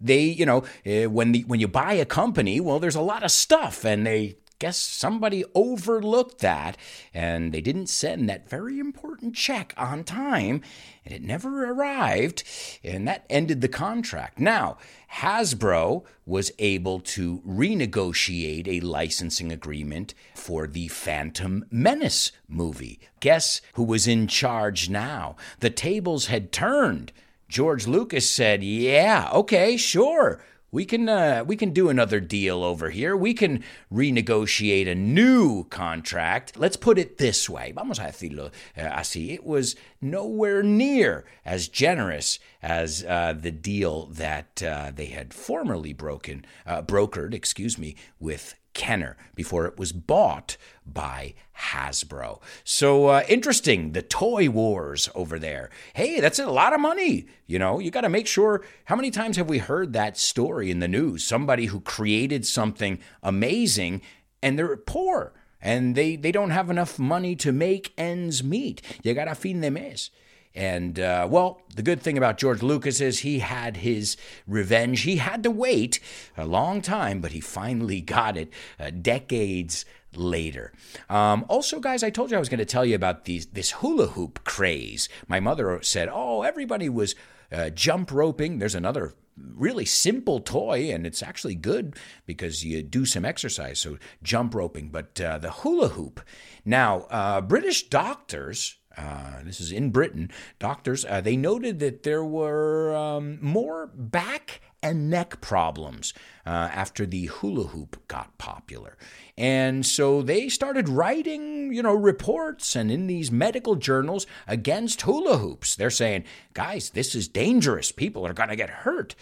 they 0.03 0.21
you 0.21 0.45
know 0.45 0.63
uh, 0.85 1.09
when 1.09 1.31
the 1.31 1.43
when 1.43 1.59
you 1.59 1.67
buy 1.67 1.93
a 1.93 2.05
company 2.05 2.59
well 2.59 2.79
there's 2.79 2.95
a 2.95 3.01
lot 3.01 3.23
of 3.23 3.31
stuff 3.31 3.85
and 3.85 4.05
they 4.05 4.35
guess 4.61 4.77
somebody 4.77 5.43
overlooked 5.55 6.37
that 6.37 6.77
and 7.15 7.51
they 7.51 7.61
didn't 7.61 7.87
send 7.87 8.29
that 8.29 8.47
very 8.47 8.77
important 8.77 9.33
check 9.33 9.73
on 9.75 10.03
time 10.03 10.61
and 11.03 11.15
it 11.15 11.23
never 11.23 11.65
arrived 11.71 12.43
and 12.83 13.07
that 13.07 13.25
ended 13.27 13.61
the 13.61 13.67
contract. 13.67 14.37
Now, 14.37 14.77
Hasbro 15.13 16.05
was 16.27 16.51
able 16.59 16.99
to 16.99 17.39
renegotiate 17.39 18.67
a 18.67 18.85
licensing 18.85 19.51
agreement 19.51 20.13
for 20.35 20.67
the 20.67 20.89
Phantom 20.89 21.65
Menace 21.71 22.31
movie. 22.47 22.99
Guess 23.19 23.61
who 23.73 23.83
was 23.83 24.07
in 24.07 24.27
charge 24.27 24.91
now? 24.91 25.37
The 25.59 25.71
tables 25.71 26.27
had 26.27 26.51
turned. 26.51 27.11
George 27.49 27.87
Lucas 27.87 28.29
said, 28.29 28.63
"Yeah, 28.63 29.27
okay, 29.33 29.75
sure 29.75 30.39
we 30.71 30.85
can 30.85 31.09
uh, 31.09 31.43
we 31.45 31.55
can 31.55 31.71
do 31.71 31.89
another 31.89 32.19
deal 32.19 32.63
over 32.63 32.89
here. 32.89 33.15
We 33.15 33.33
can 33.33 33.63
renegotiate 33.91 34.89
a 34.89 34.95
new 34.95 35.65
contract. 35.65 36.57
Let's 36.57 36.77
put 36.77 36.97
it 36.97 37.17
this 37.17 37.49
way. 37.49 37.73
Vamos 37.75 37.99
a 37.99 38.03
decirlo 38.03 38.51
uh, 38.77 38.81
así. 38.81 39.33
It 39.33 39.43
was 39.43 39.75
nowhere 39.99 40.63
near 40.63 41.25
as 41.45 41.67
generous 41.67 42.39
as 42.61 43.03
uh, 43.03 43.33
the 43.33 43.51
deal 43.51 44.05
that 44.07 44.63
uh, 44.63 44.91
they 44.95 45.07
had 45.07 45.33
formerly 45.33 45.93
broken 45.93 46.45
uh, 46.65 46.81
brokered, 46.81 47.33
excuse 47.33 47.77
me, 47.77 47.95
with 48.19 48.55
Kenner 48.73 49.17
before 49.35 49.65
it 49.65 49.77
was 49.77 49.91
bought 49.91 50.57
by 50.85 51.33
Hasbro. 51.57 52.41
So 52.63 53.07
uh, 53.07 53.23
interesting, 53.27 53.91
the 53.91 54.01
toy 54.01 54.49
wars 54.49 55.09
over 55.13 55.37
there. 55.37 55.69
Hey, 55.93 56.19
that's 56.19 56.39
a 56.39 56.47
lot 56.47 56.73
of 56.73 56.79
money. 56.79 57.27
You 57.45 57.59
know, 57.59 57.79
you 57.79 57.91
got 57.91 58.01
to 58.01 58.09
make 58.09 58.27
sure. 58.27 58.63
How 58.85 58.95
many 58.95 59.11
times 59.11 59.37
have 59.37 59.49
we 59.49 59.59
heard 59.59 59.93
that 59.93 60.17
story 60.17 60.71
in 60.71 60.79
the 60.79 60.87
news? 60.87 61.23
Somebody 61.23 61.65
who 61.65 61.81
created 61.81 62.45
something 62.45 62.99
amazing 63.21 64.01
and 64.41 64.57
they're 64.57 64.77
poor 64.77 65.33
and 65.61 65.95
they, 65.95 66.15
they 66.15 66.31
don't 66.31 66.49
have 66.49 66.69
enough 66.69 66.97
money 66.97 67.35
to 67.37 67.51
make 67.51 67.93
ends 67.97 68.43
meet. 68.43 68.81
You 69.03 69.13
got 69.13 69.25
to 69.25 69.35
feed 69.35 69.61
de 69.61 69.69
mes. 69.69 70.09
And 70.53 70.99
uh, 70.99 71.27
well, 71.29 71.61
the 71.75 71.83
good 71.83 72.01
thing 72.01 72.17
about 72.17 72.37
George 72.37 72.61
Lucas 72.61 72.99
is 72.99 73.19
he 73.19 73.39
had 73.39 73.77
his 73.77 74.17
revenge. 74.47 75.01
He 75.01 75.17
had 75.17 75.43
to 75.43 75.51
wait 75.51 75.99
a 76.37 76.45
long 76.45 76.81
time, 76.81 77.21
but 77.21 77.31
he 77.31 77.39
finally 77.39 78.01
got 78.01 78.37
it 78.37 78.51
uh, 78.79 78.89
decades 78.89 79.85
later. 80.15 80.73
Um, 81.09 81.45
also, 81.47 81.79
guys, 81.79 82.03
I 82.03 82.09
told 82.09 82.31
you 82.31 82.37
I 82.37 82.39
was 82.39 82.49
going 82.49 82.59
to 82.59 82.65
tell 82.65 82.85
you 82.85 82.95
about 82.95 83.25
these, 83.25 83.45
this 83.47 83.71
hula 83.71 84.07
hoop 84.07 84.43
craze. 84.43 85.07
My 85.27 85.39
mother 85.39 85.79
said, 85.81 86.09
oh, 86.11 86.41
everybody 86.41 86.89
was 86.89 87.15
uh, 87.51 87.69
jump 87.69 88.11
roping. 88.11 88.59
There's 88.59 88.75
another 88.75 89.13
really 89.37 89.85
simple 89.85 90.41
toy, 90.41 90.91
and 90.91 91.07
it's 91.07 91.23
actually 91.23 91.55
good 91.55 91.95
because 92.25 92.65
you 92.65 92.83
do 92.83 93.05
some 93.05 93.23
exercise. 93.23 93.79
So, 93.79 93.97
jump 94.21 94.53
roping, 94.53 94.89
but 94.89 95.19
uh, 95.21 95.37
the 95.37 95.51
hula 95.51 95.89
hoop. 95.89 96.21
Now, 96.65 97.07
uh, 97.09 97.39
British 97.39 97.87
doctors 97.87 98.77
uh, 98.97 99.43
this 99.43 99.59
is 99.59 99.71
in 99.71 99.89
Britain, 99.89 100.29
doctors, 100.59 101.05
uh, 101.05 101.21
they 101.21 101.37
noted 101.37 101.79
that 101.79 102.03
there 102.03 102.23
were 102.23 102.95
um, 102.95 103.37
more 103.41 103.87
back 103.93 104.61
and 104.83 105.09
neck 105.09 105.41
problems 105.41 106.13
uh, 106.45 106.49
after 106.49 107.05
the 107.05 107.27
hula 107.27 107.67
hoop 107.67 108.07
got 108.07 108.37
popular. 108.37 108.97
And 109.37 109.85
so 109.85 110.21
they 110.21 110.49
started 110.49 110.89
writing, 110.89 111.73
you 111.73 111.81
know, 111.81 111.93
reports 111.93 112.75
and 112.75 112.91
in 112.91 113.07
these 113.07 113.31
medical 113.31 113.75
journals 113.75 114.27
against 114.47 115.01
hula 115.01 115.37
hoops. 115.37 115.75
They're 115.75 115.89
saying, 115.89 116.25
guys, 116.53 116.91
this 116.91 117.15
is 117.15 117.27
dangerous. 117.27 117.91
People 117.91 118.25
are 118.25 118.33
going 118.33 118.49
to 118.49 118.55
get 118.55 118.69
hurt. 118.69 119.15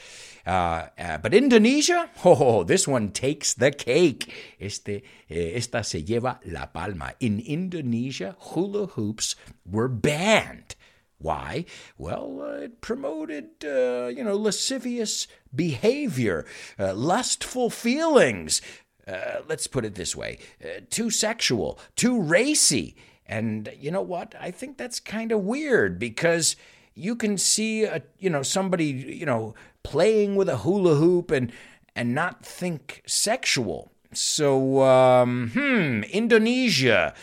Uh, 0.45 0.87
uh, 0.97 1.17
but 1.19 1.33
Indonesia, 1.33 2.09
oh, 2.25 2.63
this 2.63 2.87
one 2.87 3.11
takes 3.11 3.53
the 3.53 3.71
cake. 3.71 4.55
Este, 4.59 5.03
eh, 5.29 5.51
esta 5.55 5.83
se 5.83 6.01
lleva 6.01 6.39
la 6.45 6.65
palma. 6.65 7.13
In 7.19 7.39
Indonesia, 7.39 8.35
hula 8.39 8.87
hoops 8.87 9.35
were 9.69 9.87
banned. 9.87 10.75
Why? 11.19 11.65
Well, 11.97 12.41
uh, 12.41 12.63
it 12.63 12.81
promoted, 12.81 13.49
uh, 13.63 14.07
you 14.07 14.23
know, 14.23 14.37
lascivious 14.37 15.27
behavior, 15.53 16.45
uh, 16.79 16.93
lustful 16.93 17.69
feelings. 17.69 18.61
Uh, 19.05 19.41
let's 19.47 19.67
put 19.67 19.83
it 19.83 19.95
this 19.95 20.15
way 20.15 20.39
uh, 20.63 20.79
too 20.89 21.09
sexual, 21.09 21.77
too 21.95 22.21
racy. 22.21 22.95
And 23.25 23.69
you 23.77 23.91
know 23.91 24.01
what? 24.01 24.33
I 24.39 24.49
think 24.51 24.77
that's 24.77 24.99
kind 24.99 25.31
of 25.31 25.41
weird 25.41 25.99
because 25.99 26.55
you 26.95 27.15
can 27.15 27.37
see, 27.37 27.83
a, 27.83 28.01
you 28.17 28.29
know, 28.29 28.41
somebody, 28.41 28.85
you 28.85 29.25
know, 29.25 29.55
playing 29.83 30.35
with 30.35 30.47
a 30.49 30.57
hula 30.57 30.95
hoop 30.95 31.31
and 31.31 31.51
and 31.95 32.15
not 32.15 32.45
think 32.45 33.03
sexual. 33.05 33.91
So, 34.13 34.81
um, 34.83 35.51
hmm, 35.53 36.03
Indonesia. 36.11 37.13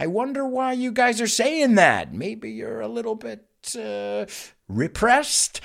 I 0.00 0.06
wonder 0.06 0.46
why 0.46 0.72
you 0.72 0.92
guys 0.92 1.20
are 1.20 1.26
saying 1.26 1.74
that. 1.74 2.14
Maybe 2.14 2.50
you're 2.50 2.80
a 2.80 2.88
little 2.88 3.14
bit 3.14 3.44
uh, 3.78 4.24
repressed. 4.66 5.60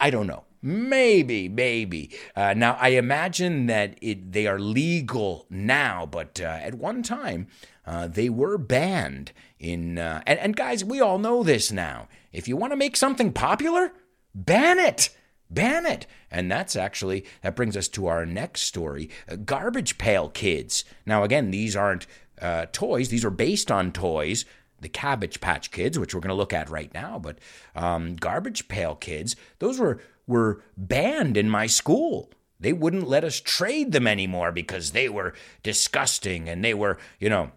I 0.00 0.10
don't 0.10 0.26
know. 0.26 0.42
Maybe, 0.60 1.48
maybe. 1.48 2.10
Uh, 2.34 2.52
now, 2.54 2.76
I 2.80 2.88
imagine 2.88 3.66
that 3.66 3.96
it, 4.02 4.32
they 4.32 4.48
are 4.48 4.58
legal 4.58 5.46
now, 5.48 6.04
but 6.04 6.40
uh, 6.40 6.58
at 6.60 6.74
one 6.74 7.04
time 7.04 7.46
uh, 7.86 8.08
they 8.08 8.28
were 8.28 8.58
banned 8.58 9.30
in. 9.60 9.98
Uh, 9.98 10.20
and, 10.26 10.40
and 10.40 10.56
guys, 10.56 10.84
we 10.84 11.00
all 11.00 11.18
know 11.20 11.44
this 11.44 11.70
now. 11.70 12.08
If 12.32 12.48
you 12.48 12.56
want 12.56 12.72
to 12.72 12.76
make 12.76 12.96
something 12.96 13.32
popular, 13.32 13.92
ban 14.34 14.80
it. 14.80 15.10
Ban 15.48 15.86
it. 15.86 16.08
And 16.28 16.50
that's 16.50 16.74
actually, 16.74 17.24
that 17.42 17.54
brings 17.54 17.76
us 17.76 17.86
to 17.88 18.08
our 18.08 18.26
next 18.26 18.62
story 18.62 19.10
uh, 19.30 19.36
Garbage 19.36 19.96
Pail 19.96 20.28
Kids. 20.28 20.84
Now, 21.06 21.22
again, 21.22 21.52
these 21.52 21.76
aren't 21.76 22.08
uh, 22.40 22.66
toys, 22.72 23.08
these 23.08 23.24
are 23.24 23.30
based 23.30 23.70
on 23.70 23.92
toys. 23.92 24.44
The 24.80 24.88
Cabbage 24.90 25.40
Patch 25.40 25.70
Kids, 25.70 25.98
which 25.98 26.14
we're 26.14 26.20
going 26.20 26.28
to 26.28 26.34
look 26.34 26.52
at 26.52 26.68
right 26.68 26.92
now, 26.92 27.18
but 27.18 27.38
um, 27.74 28.14
Garbage 28.14 28.68
Pail 28.68 28.94
Kids, 28.94 29.34
those 29.58 29.78
were, 29.78 30.00
were 30.26 30.62
banned 30.76 31.38
in 31.38 31.48
my 31.48 31.66
school. 31.66 32.30
They 32.60 32.74
wouldn't 32.74 33.08
let 33.08 33.24
us 33.24 33.40
trade 33.40 33.92
them 33.92 34.06
anymore 34.06 34.52
because 34.52 34.90
they 34.90 35.08
were 35.08 35.34
disgusting 35.62 36.48
and 36.48 36.62
they 36.62 36.74
were, 36.74 36.98
you 37.18 37.30
know, 37.30 37.52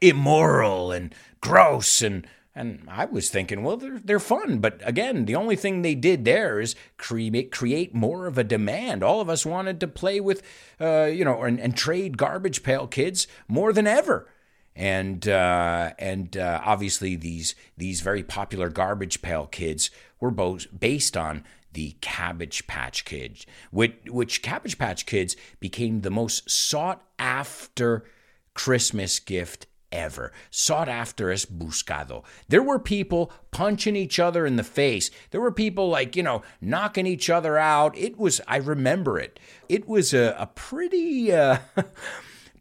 immoral 0.00 0.92
and 0.92 1.14
gross 1.40 2.02
and 2.02 2.26
and 2.54 2.86
I 2.86 3.06
was 3.06 3.30
thinking, 3.30 3.62
well, 3.62 3.78
they're, 3.78 3.98
they're 3.98 4.20
fun. 4.20 4.58
But 4.58 4.80
again, 4.84 5.24
the 5.24 5.36
only 5.36 5.56
thing 5.56 5.80
they 5.80 5.94
did 5.94 6.24
there 6.24 6.60
is 6.60 6.74
create, 6.98 7.50
create 7.50 7.94
more 7.94 8.26
of 8.26 8.36
a 8.36 8.44
demand. 8.44 9.02
All 9.02 9.20
of 9.20 9.30
us 9.30 9.46
wanted 9.46 9.80
to 9.80 9.88
play 9.88 10.20
with, 10.20 10.42
uh, 10.78 11.04
you 11.04 11.24
know, 11.24 11.42
and, 11.42 11.58
and, 11.58 11.74
trade 11.74 12.18
garbage 12.18 12.62
pail 12.62 12.86
kids 12.86 13.26
more 13.48 13.72
than 13.72 13.86
ever. 13.86 14.28
And 14.74 15.26
uh, 15.28 15.92
and 15.98 16.34
uh, 16.34 16.62
obviously 16.64 17.14
these 17.14 17.54
these 17.76 18.00
very 18.00 18.22
popular 18.22 18.70
garbage 18.70 19.20
pail 19.20 19.46
kids 19.46 19.90
were 20.18 20.30
both 20.30 20.66
based 20.78 21.14
on 21.14 21.44
the 21.74 21.96
Cabbage 22.00 22.66
Patch 22.66 23.04
Kids, 23.04 23.46
which, 23.70 23.94
which 24.08 24.42
Cabbage 24.42 24.78
Patch 24.78 25.04
Kids 25.06 25.36
became 25.60 26.00
the 26.00 26.10
most 26.10 26.50
sought 26.50 27.02
after 27.18 28.04
Christmas 28.54 29.18
gift 29.18 29.66
ever. 29.92 30.32
Sought 30.50 30.88
after 30.88 31.30
as 31.30 31.44
buscado. 31.44 32.24
There 32.48 32.62
were 32.62 32.78
people 32.78 33.30
punching 33.50 33.94
each 33.94 34.18
other 34.18 34.46
in 34.46 34.56
the 34.56 34.64
face. 34.64 35.10
There 35.30 35.40
were 35.40 35.52
people 35.52 35.88
like, 35.88 36.16
you 36.16 36.22
know, 36.22 36.42
knocking 36.60 37.06
each 37.06 37.30
other 37.30 37.58
out. 37.58 37.96
It 37.96 38.18
was, 38.18 38.40
I 38.48 38.56
remember 38.56 39.18
it. 39.18 39.38
It 39.68 39.86
was 39.86 40.12
a, 40.12 40.34
a 40.38 40.46
pretty, 40.46 41.32
uh, 41.32 41.58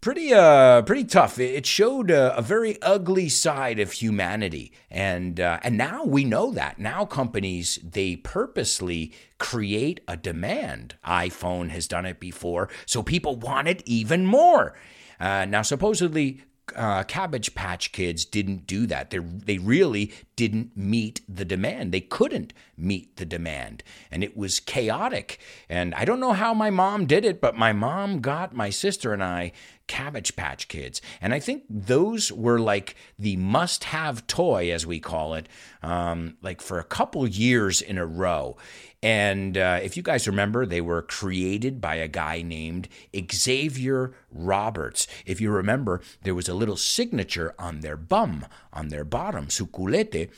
pretty 0.01 0.33
uh 0.33 0.81
pretty 0.81 1.03
tough. 1.03 1.39
It 1.39 1.65
showed 1.65 2.09
a, 2.09 2.35
a 2.35 2.41
very 2.41 2.81
ugly 2.81 3.29
side 3.29 3.79
of 3.79 3.91
humanity, 3.91 4.73
and 4.89 5.39
uh, 5.39 5.59
and 5.63 5.77
now 5.77 6.03
we 6.03 6.25
know 6.25 6.51
that 6.51 6.79
now 6.79 7.05
companies 7.05 7.79
they 7.83 8.15
purposely 8.15 9.13
create 9.37 10.01
a 10.07 10.17
demand. 10.17 10.95
iPhone 11.05 11.69
has 11.69 11.87
done 11.87 12.05
it 12.05 12.19
before, 12.19 12.67
so 12.85 13.03
people 13.03 13.35
want 13.35 13.67
it 13.67 13.83
even 13.85 14.25
more. 14.25 14.75
Uh, 15.19 15.45
now, 15.45 15.61
supposedly, 15.61 16.41
uh, 16.75 17.03
Cabbage 17.03 17.53
Patch 17.55 17.91
Kids 17.91 18.25
didn't 18.25 18.67
do 18.67 18.85
that. 18.87 19.09
They, 19.09 19.19
they 19.19 19.57
really 19.57 20.13
didn't 20.41 20.75
meet 20.75 21.21
the 21.29 21.45
demand. 21.45 21.91
They 21.91 22.01
couldn't 22.01 22.51
meet 22.75 23.17
the 23.17 23.27
demand. 23.27 23.83
And 24.09 24.23
it 24.23 24.35
was 24.35 24.59
chaotic. 24.59 25.39
And 25.69 25.93
I 25.93 26.03
don't 26.03 26.19
know 26.19 26.33
how 26.33 26.55
my 26.55 26.71
mom 26.71 27.05
did 27.05 27.25
it, 27.25 27.39
but 27.39 27.55
my 27.55 27.73
mom 27.73 28.21
got 28.21 28.51
my 28.51 28.71
sister 28.71 29.13
and 29.13 29.23
I 29.23 29.51
Cabbage 29.85 30.35
Patch 30.35 30.67
Kids. 30.67 30.99
And 31.21 31.31
I 31.31 31.39
think 31.39 31.65
those 31.69 32.31
were 32.31 32.59
like 32.59 32.95
the 33.19 33.35
must 33.35 33.83
have 33.83 34.25
toy, 34.25 34.71
as 34.71 34.87
we 34.87 34.99
call 34.99 35.33
it, 35.35 35.47
um, 35.83 36.37
like 36.41 36.61
for 36.61 36.79
a 36.79 36.83
couple 36.83 37.27
years 37.27 37.81
in 37.81 37.99
a 37.99 38.05
row. 38.05 38.57
And 39.03 39.57
uh, 39.57 39.79
if 39.83 39.97
you 39.97 40.03
guys 40.03 40.27
remember, 40.27 40.65
they 40.65 40.79
were 40.79 41.01
created 41.01 41.81
by 41.81 41.95
a 41.95 42.07
guy 42.07 42.41
named 42.41 42.87
Xavier 43.33 44.13
Roberts. 44.31 45.07
If 45.25 45.41
you 45.41 45.51
remember, 45.51 46.01
there 46.23 46.35
was 46.35 46.47
a 46.47 46.53
little 46.53 46.77
signature 46.77 47.53
on 47.59 47.81
their 47.81 47.97
bum, 47.97 48.45
on 48.71 48.89
their 48.89 49.03
bottom, 49.03 49.49
su 49.49 49.65
culete, 49.65 50.30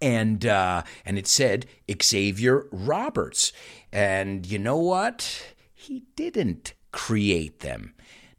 and 0.00 0.44
uh, 0.46 0.82
and 1.04 1.18
it 1.18 1.26
said 1.26 1.66
Xavier 2.02 2.66
Roberts. 2.70 3.52
And 3.92 4.46
you 4.46 4.58
know 4.58 4.76
what? 4.76 5.54
He 5.74 6.04
didn't 6.16 6.74
create 6.92 7.60
them. 7.60 7.94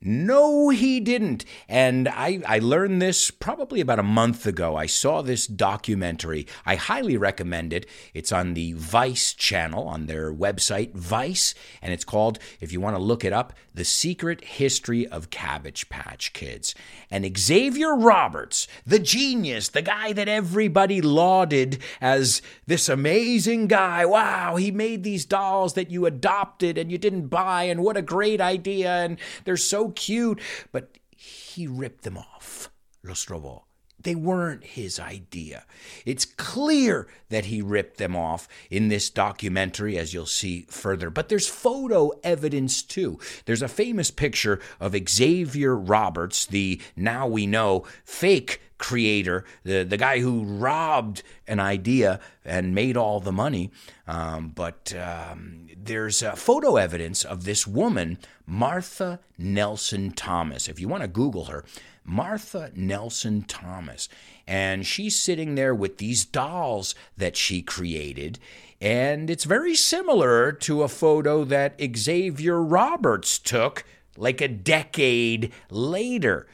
No, 0.07 0.69
he 0.69 0.99
didn't. 0.99 1.45
And 1.67 2.07
I, 2.07 2.39
I 2.47 2.59
learned 2.59 3.01
this 3.01 3.31
probably 3.31 3.81
about 3.81 3.97
a 3.97 4.03
month 4.03 4.45
ago. 4.45 4.75
I 4.75 4.85
saw 4.85 5.23
this 5.23 5.47
documentary. 5.47 6.45
I 6.63 6.75
highly 6.75 7.17
recommend 7.17 7.73
it. 7.73 7.87
It's 8.13 8.31
on 8.31 8.53
the 8.53 8.73
Vice 8.73 9.33
channel 9.33 9.87
on 9.87 10.05
their 10.05 10.31
website, 10.31 10.93
Vice, 10.93 11.55
and 11.81 11.91
it's 11.91 12.05
called, 12.05 12.37
if 12.61 12.71
you 12.71 12.79
want 12.79 12.95
to 12.95 13.01
look 13.01 13.25
it 13.25 13.33
up, 13.33 13.53
The 13.73 13.83
Secret 13.83 14.43
History 14.43 15.07
of 15.07 15.31
Cabbage 15.31 15.89
Patch 15.89 16.33
Kids. 16.33 16.75
And 17.09 17.35
Xavier 17.35 17.95
Roberts, 17.95 18.67
the 18.85 18.99
genius, 18.99 19.69
the 19.69 19.81
guy 19.81 20.13
that 20.13 20.29
everybody 20.29 21.01
lauded 21.01 21.79
as 21.99 22.43
this 22.67 22.87
amazing 22.89 23.65
guy. 23.65 24.05
Wow, 24.05 24.55
he 24.57 24.69
made 24.69 25.03
these 25.03 25.25
dolls 25.25 25.73
that 25.73 25.89
you 25.89 26.05
adopted 26.05 26.77
and 26.77 26.91
you 26.91 26.99
didn't 26.99 27.29
buy, 27.29 27.63
and 27.63 27.83
what 27.83 27.97
a 27.97 28.03
great 28.03 28.39
idea, 28.39 28.91
and 29.03 29.17
they're 29.45 29.57
so 29.57 29.94
cute, 29.95 30.41
but 30.71 30.97
he 31.09 31.67
ripped 31.67 32.03
them 32.03 32.17
off. 32.17 32.69
Los 33.03 33.25
robó. 33.27 33.64
They 34.05 34.15
weren't 34.15 34.63
his 34.63 34.99
idea. 34.99 35.65
It's 36.05 36.25
clear 36.25 37.07
that 37.29 37.45
he 37.45 37.63
ripped 37.63 37.97
them 37.97 38.15
off 38.15 38.47
in 38.69 38.87
this 38.87 39.09
documentary, 39.09 39.97
as 39.97 40.13
you'll 40.13 40.27
see 40.27 40.67
further. 40.69 41.09
But 41.09 41.27
there's 41.27 41.47
photo 41.47 42.11
evidence 42.23 42.83
too. 42.83 43.19
There's 43.45 43.63
a 43.63 43.67
famous 43.67 44.11
picture 44.11 44.59
of 44.79 44.95
Xavier 45.09 45.75
Roberts, 45.75 46.45
the 46.45 46.79
now 46.95 47.25
we 47.25 47.47
know 47.47 47.85
fake 48.03 48.61
creator, 48.77 49.43
the, 49.63 49.83
the 49.83 49.97
guy 49.97 50.19
who 50.19 50.43
robbed 50.43 51.23
an 51.47 51.59
idea 51.59 52.19
and 52.43 52.75
made 52.75 52.95
all 52.95 53.19
the 53.19 53.31
money. 53.31 53.71
Um, 54.07 54.49
but 54.49 54.93
um, 54.95 55.67
there's 55.75 56.21
uh, 56.21 56.35
photo 56.35 56.75
evidence 56.75 57.23
of 57.23 57.45
this 57.45 57.65
woman, 57.65 58.19
Martha 58.45 59.19
Nelson 59.35 60.11
Thomas. 60.11 60.67
If 60.67 60.79
you 60.79 60.87
want 60.87 61.01
to 61.01 61.07
Google 61.07 61.45
her, 61.45 61.65
Martha 62.05 62.71
Nelson 62.75 63.41
Thomas. 63.41 64.07
And 64.47 64.85
she's 64.85 65.17
sitting 65.17 65.55
there 65.55 65.75
with 65.75 65.97
these 65.97 66.23
dolls 66.23 66.95
that 67.17 67.35
she 67.35 67.61
created. 67.61 68.39
And 68.79 69.29
it's 69.29 69.45
very 69.45 69.75
similar 69.75 70.51
to 70.51 70.83
a 70.83 70.87
photo 70.87 71.43
that 71.45 71.81
Xavier 71.97 72.61
Roberts 72.61 73.39
took 73.39 73.83
like 74.17 74.41
a 74.41 74.47
decade 74.47 75.51
later. 75.69 76.47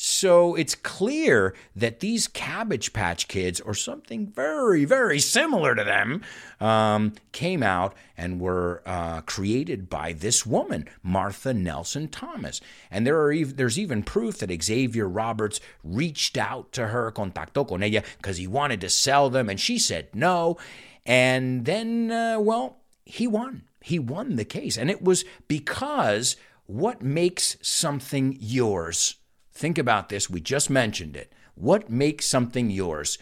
So 0.00 0.54
it's 0.54 0.76
clear 0.76 1.56
that 1.74 1.98
these 1.98 2.28
Cabbage 2.28 2.92
Patch 2.92 3.26
Kids, 3.26 3.60
or 3.60 3.74
something 3.74 4.28
very, 4.28 4.84
very 4.84 5.18
similar 5.18 5.74
to 5.74 5.82
them, 5.82 6.22
um, 6.60 7.14
came 7.32 7.64
out 7.64 7.96
and 8.16 8.40
were 8.40 8.80
uh, 8.86 9.22
created 9.22 9.90
by 9.90 10.12
this 10.12 10.46
woman, 10.46 10.88
Martha 11.02 11.52
Nelson 11.52 12.06
Thomas. 12.06 12.60
And 12.92 13.04
there 13.04 13.20
are 13.20 13.32
ev- 13.32 13.56
there's 13.56 13.76
even 13.76 14.04
proof 14.04 14.38
that 14.38 14.62
Xavier 14.62 15.08
Roberts 15.08 15.58
reached 15.82 16.38
out 16.38 16.70
to 16.74 16.86
her, 16.86 17.10
contactó 17.10 17.66
con 17.68 17.82
ella, 17.82 18.04
because 18.18 18.36
he 18.36 18.46
wanted 18.46 18.80
to 18.82 18.88
sell 18.90 19.28
them, 19.30 19.48
and 19.48 19.58
she 19.58 19.80
said 19.80 20.14
no. 20.14 20.58
And 21.06 21.64
then, 21.64 22.12
uh, 22.12 22.38
well, 22.38 22.76
he 23.04 23.26
won. 23.26 23.64
He 23.80 23.98
won 23.98 24.36
the 24.36 24.44
case. 24.44 24.78
And 24.78 24.92
it 24.92 25.02
was 25.02 25.24
because 25.48 26.36
what 26.66 27.02
makes 27.02 27.56
something 27.62 28.36
yours? 28.38 29.16
Think 29.58 29.76
about 29.76 30.08
this. 30.08 30.30
We 30.30 30.40
just 30.40 30.70
mentioned 30.70 31.16
it. 31.16 31.32
What 31.56 31.90
makes 31.90 32.26
something 32.26 32.70
yours? 32.70 33.18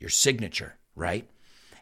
Your 0.00 0.10
signature, 0.10 0.76
right? 0.96 1.30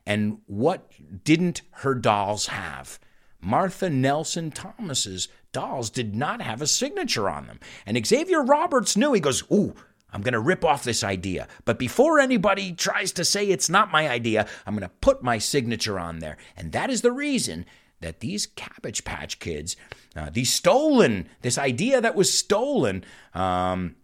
And 0.05 0.41
what 0.45 0.93
didn't 1.25 1.63
her 1.71 1.95
dolls 1.95 2.49
have? 2.49 2.99
Martha 3.41 3.89
Nelson 3.89 4.51
Thomas's 4.51 5.29
dolls 5.51 5.89
did 5.89 6.15
not 6.15 6.43
have 6.43 6.61
a 6.61 6.67
signature 6.67 7.31
on 7.31 7.47
them. 7.47 7.59
And 7.87 8.07
Xavier 8.07 8.43
Roberts 8.43 8.99
knew. 8.99 9.15
He 9.15 9.21
goes, 9.21 9.43
Ooh, 9.51 9.75
I'm 10.13 10.21
going 10.21 10.35
to 10.35 10.41
rip 10.41 10.63
off 10.63 10.85
this 10.85 11.03
idea. 11.03 11.49
But 11.65 11.79
before 11.79 12.21
anybody 12.21 12.73
tries 12.73 13.13
to 13.13 13.25
say 13.25 13.49
it's 13.49 13.71
not 13.71 13.91
my 13.91 14.11
idea, 14.11 14.47
I'm 14.67 14.75
going 14.75 14.87
to 14.87 14.95
put 15.01 15.23
my 15.23 15.39
signature 15.39 15.99
on 15.99 16.19
there. 16.19 16.37
And 16.55 16.73
that 16.73 16.91
is 16.91 17.01
the 17.01 17.13
reason 17.13 17.65
that 18.01 18.21
these 18.21 18.45
Cabbage 18.45 19.05
Patch 19.05 19.39
Kids 19.39 19.75
uh, 20.17 20.31
stolen, 20.45 21.29
this 21.43 21.59
idea 21.59 22.01
that 22.01 22.15
was 22.15 22.33
stolen, 22.33 23.05
um, 23.35 23.97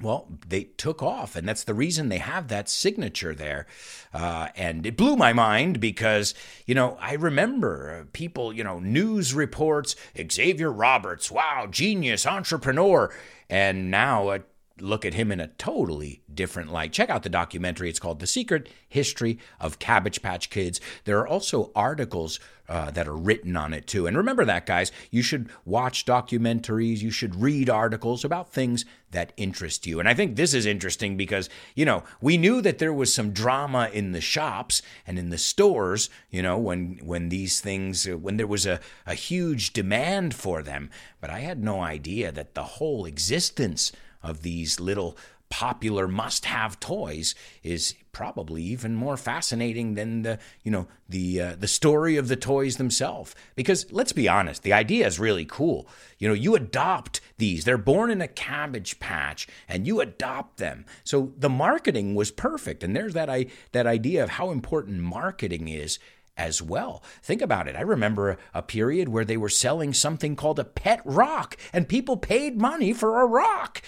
well, 0.00 0.28
they 0.46 0.64
took 0.64 1.02
off, 1.02 1.36
and 1.36 1.48
that's 1.48 1.64
the 1.64 1.72
reason 1.72 2.08
they 2.08 2.18
have 2.18 2.48
that 2.48 2.68
signature 2.68 3.34
there. 3.34 3.66
Uh, 4.12 4.48
and 4.54 4.84
it 4.84 4.96
blew 4.96 5.16
my 5.16 5.32
mind 5.32 5.80
because, 5.80 6.34
you 6.66 6.74
know, 6.74 6.98
I 7.00 7.14
remember 7.14 8.02
uh, 8.02 8.10
people, 8.12 8.52
you 8.52 8.62
know, 8.62 8.78
news 8.78 9.32
reports, 9.32 9.96
Xavier 10.30 10.70
Roberts, 10.70 11.30
wow, 11.30 11.66
genius, 11.70 12.26
entrepreneur. 12.26 13.10
And 13.48 13.90
now 13.90 14.28
uh, 14.28 14.38
look 14.80 15.04
at 15.04 15.14
him 15.14 15.32
in 15.32 15.40
a 15.40 15.48
totally 15.48 16.22
different 16.32 16.72
light. 16.72 16.92
Check 16.92 17.10
out 17.10 17.22
the 17.22 17.28
documentary. 17.28 17.88
It's 17.88 17.98
called 17.98 18.20
The 18.20 18.26
Secret 18.26 18.68
History 18.88 19.38
of 19.60 19.78
Cabbage 19.78 20.22
Patch 20.22 20.50
Kids. 20.50 20.80
There 21.04 21.18
are 21.18 21.26
also 21.26 21.72
articles 21.74 22.38
uh, 22.68 22.90
that 22.90 23.06
are 23.06 23.16
written 23.16 23.56
on 23.56 23.72
it 23.72 23.86
too. 23.86 24.06
And 24.06 24.16
remember 24.16 24.44
that, 24.44 24.66
guys, 24.66 24.90
you 25.10 25.22
should 25.22 25.48
watch 25.64 26.04
documentaries, 26.04 27.00
you 27.00 27.10
should 27.10 27.36
read 27.36 27.70
articles 27.70 28.24
about 28.24 28.52
things 28.52 28.84
that 29.12 29.32
interest 29.36 29.86
you. 29.86 30.00
And 30.00 30.08
I 30.08 30.14
think 30.14 30.36
this 30.36 30.52
is 30.52 30.66
interesting 30.66 31.16
because, 31.16 31.48
you 31.74 31.84
know, 31.84 32.02
we 32.20 32.36
knew 32.36 32.60
that 32.62 32.78
there 32.78 32.92
was 32.92 33.14
some 33.14 33.30
drama 33.30 33.88
in 33.92 34.12
the 34.12 34.20
shops 34.20 34.82
and 35.06 35.18
in 35.18 35.30
the 35.30 35.38
stores, 35.38 36.10
you 36.30 36.42
know, 36.42 36.58
when 36.58 36.98
when 37.02 37.28
these 37.28 37.60
things 37.60 38.06
uh, 38.08 38.18
when 38.18 38.36
there 38.36 38.46
was 38.46 38.66
a, 38.66 38.80
a 39.06 39.14
huge 39.14 39.72
demand 39.72 40.34
for 40.34 40.62
them. 40.62 40.90
But 41.20 41.30
I 41.30 41.40
had 41.40 41.62
no 41.62 41.80
idea 41.80 42.32
that 42.32 42.54
the 42.54 42.64
whole 42.64 43.06
existence 43.06 43.92
of 44.28 44.42
these 44.42 44.80
little 44.80 45.16
popular 45.48 46.08
must-have 46.08 46.78
toys 46.80 47.34
is 47.62 47.94
probably 48.10 48.62
even 48.62 48.94
more 48.94 49.16
fascinating 49.16 49.94
than 49.94 50.22
the 50.22 50.38
you 50.64 50.70
know 50.70 50.88
the 51.08 51.40
uh, 51.40 51.56
the 51.56 51.68
story 51.68 52.16
of 52.16 52.28
the 52.28 52.34
toys 52.34 52.78
themselves 52.78 53.34
because 53.54 53.90
let's 53.92 54.12
be 54.12 54.28
honest 54.28 54.62
the 54.64 54.72
idea 54.72 55.06
is 55.06 55.20
really 55.20 55.44
cool 55.44 55.86
you 56.18 56.26
know 56.26 56.34
you 56.34 56.56
adopt 56.56 57.20
these 57.38 57.64
they're 57.64 57.78
born 57.78 58.10
in 58.10 58.20
a 58.20 58.26
cabbage 58.26 58.98
patch 58.98 59.46
and 59.68 59.86
you 59.86 60.00
adopt 60.00 60.56
them 60.56 60.84
so 61.04 61.32
the 61.36 61.50
marketing 61.50 62.14
was 62.14 62.30
perfect 62.32 62.82
and 62.82 62.96
there's 62.96 63.14
that 63.14 63.30
i 63.30 63.46
that 63.72 63.86
idea 63.86 64.24
of 64.24 64.30
how 64.30 64.50
important 64.50 64.98
marketing 64.98 65.68
is 65.68 65.98
as 66.38 66.60
well. 66.60 67.02
Think 67.22 67.40
about 67.40 67.66
it. 67.66 67.76
I 67.76 67.80
remember 67.80 68.36
a 68.52 68.60
period 68.60 69.08
where 69.08 69.24
they 69.24 69.38
were 69.38 69.48
selling 69.48 69.94
something 69.94 70.36
called 70.36 70.58
a 70.58 70.64
pet 70.64 71.00
rock, 71.06 71.56
and 71.72 71.88
people 71.88 72.18
paid 72.18 72.60
money 72.60 72.92
for 72.92 73.22
a 73.22 73.26
rock. 73.26 73.80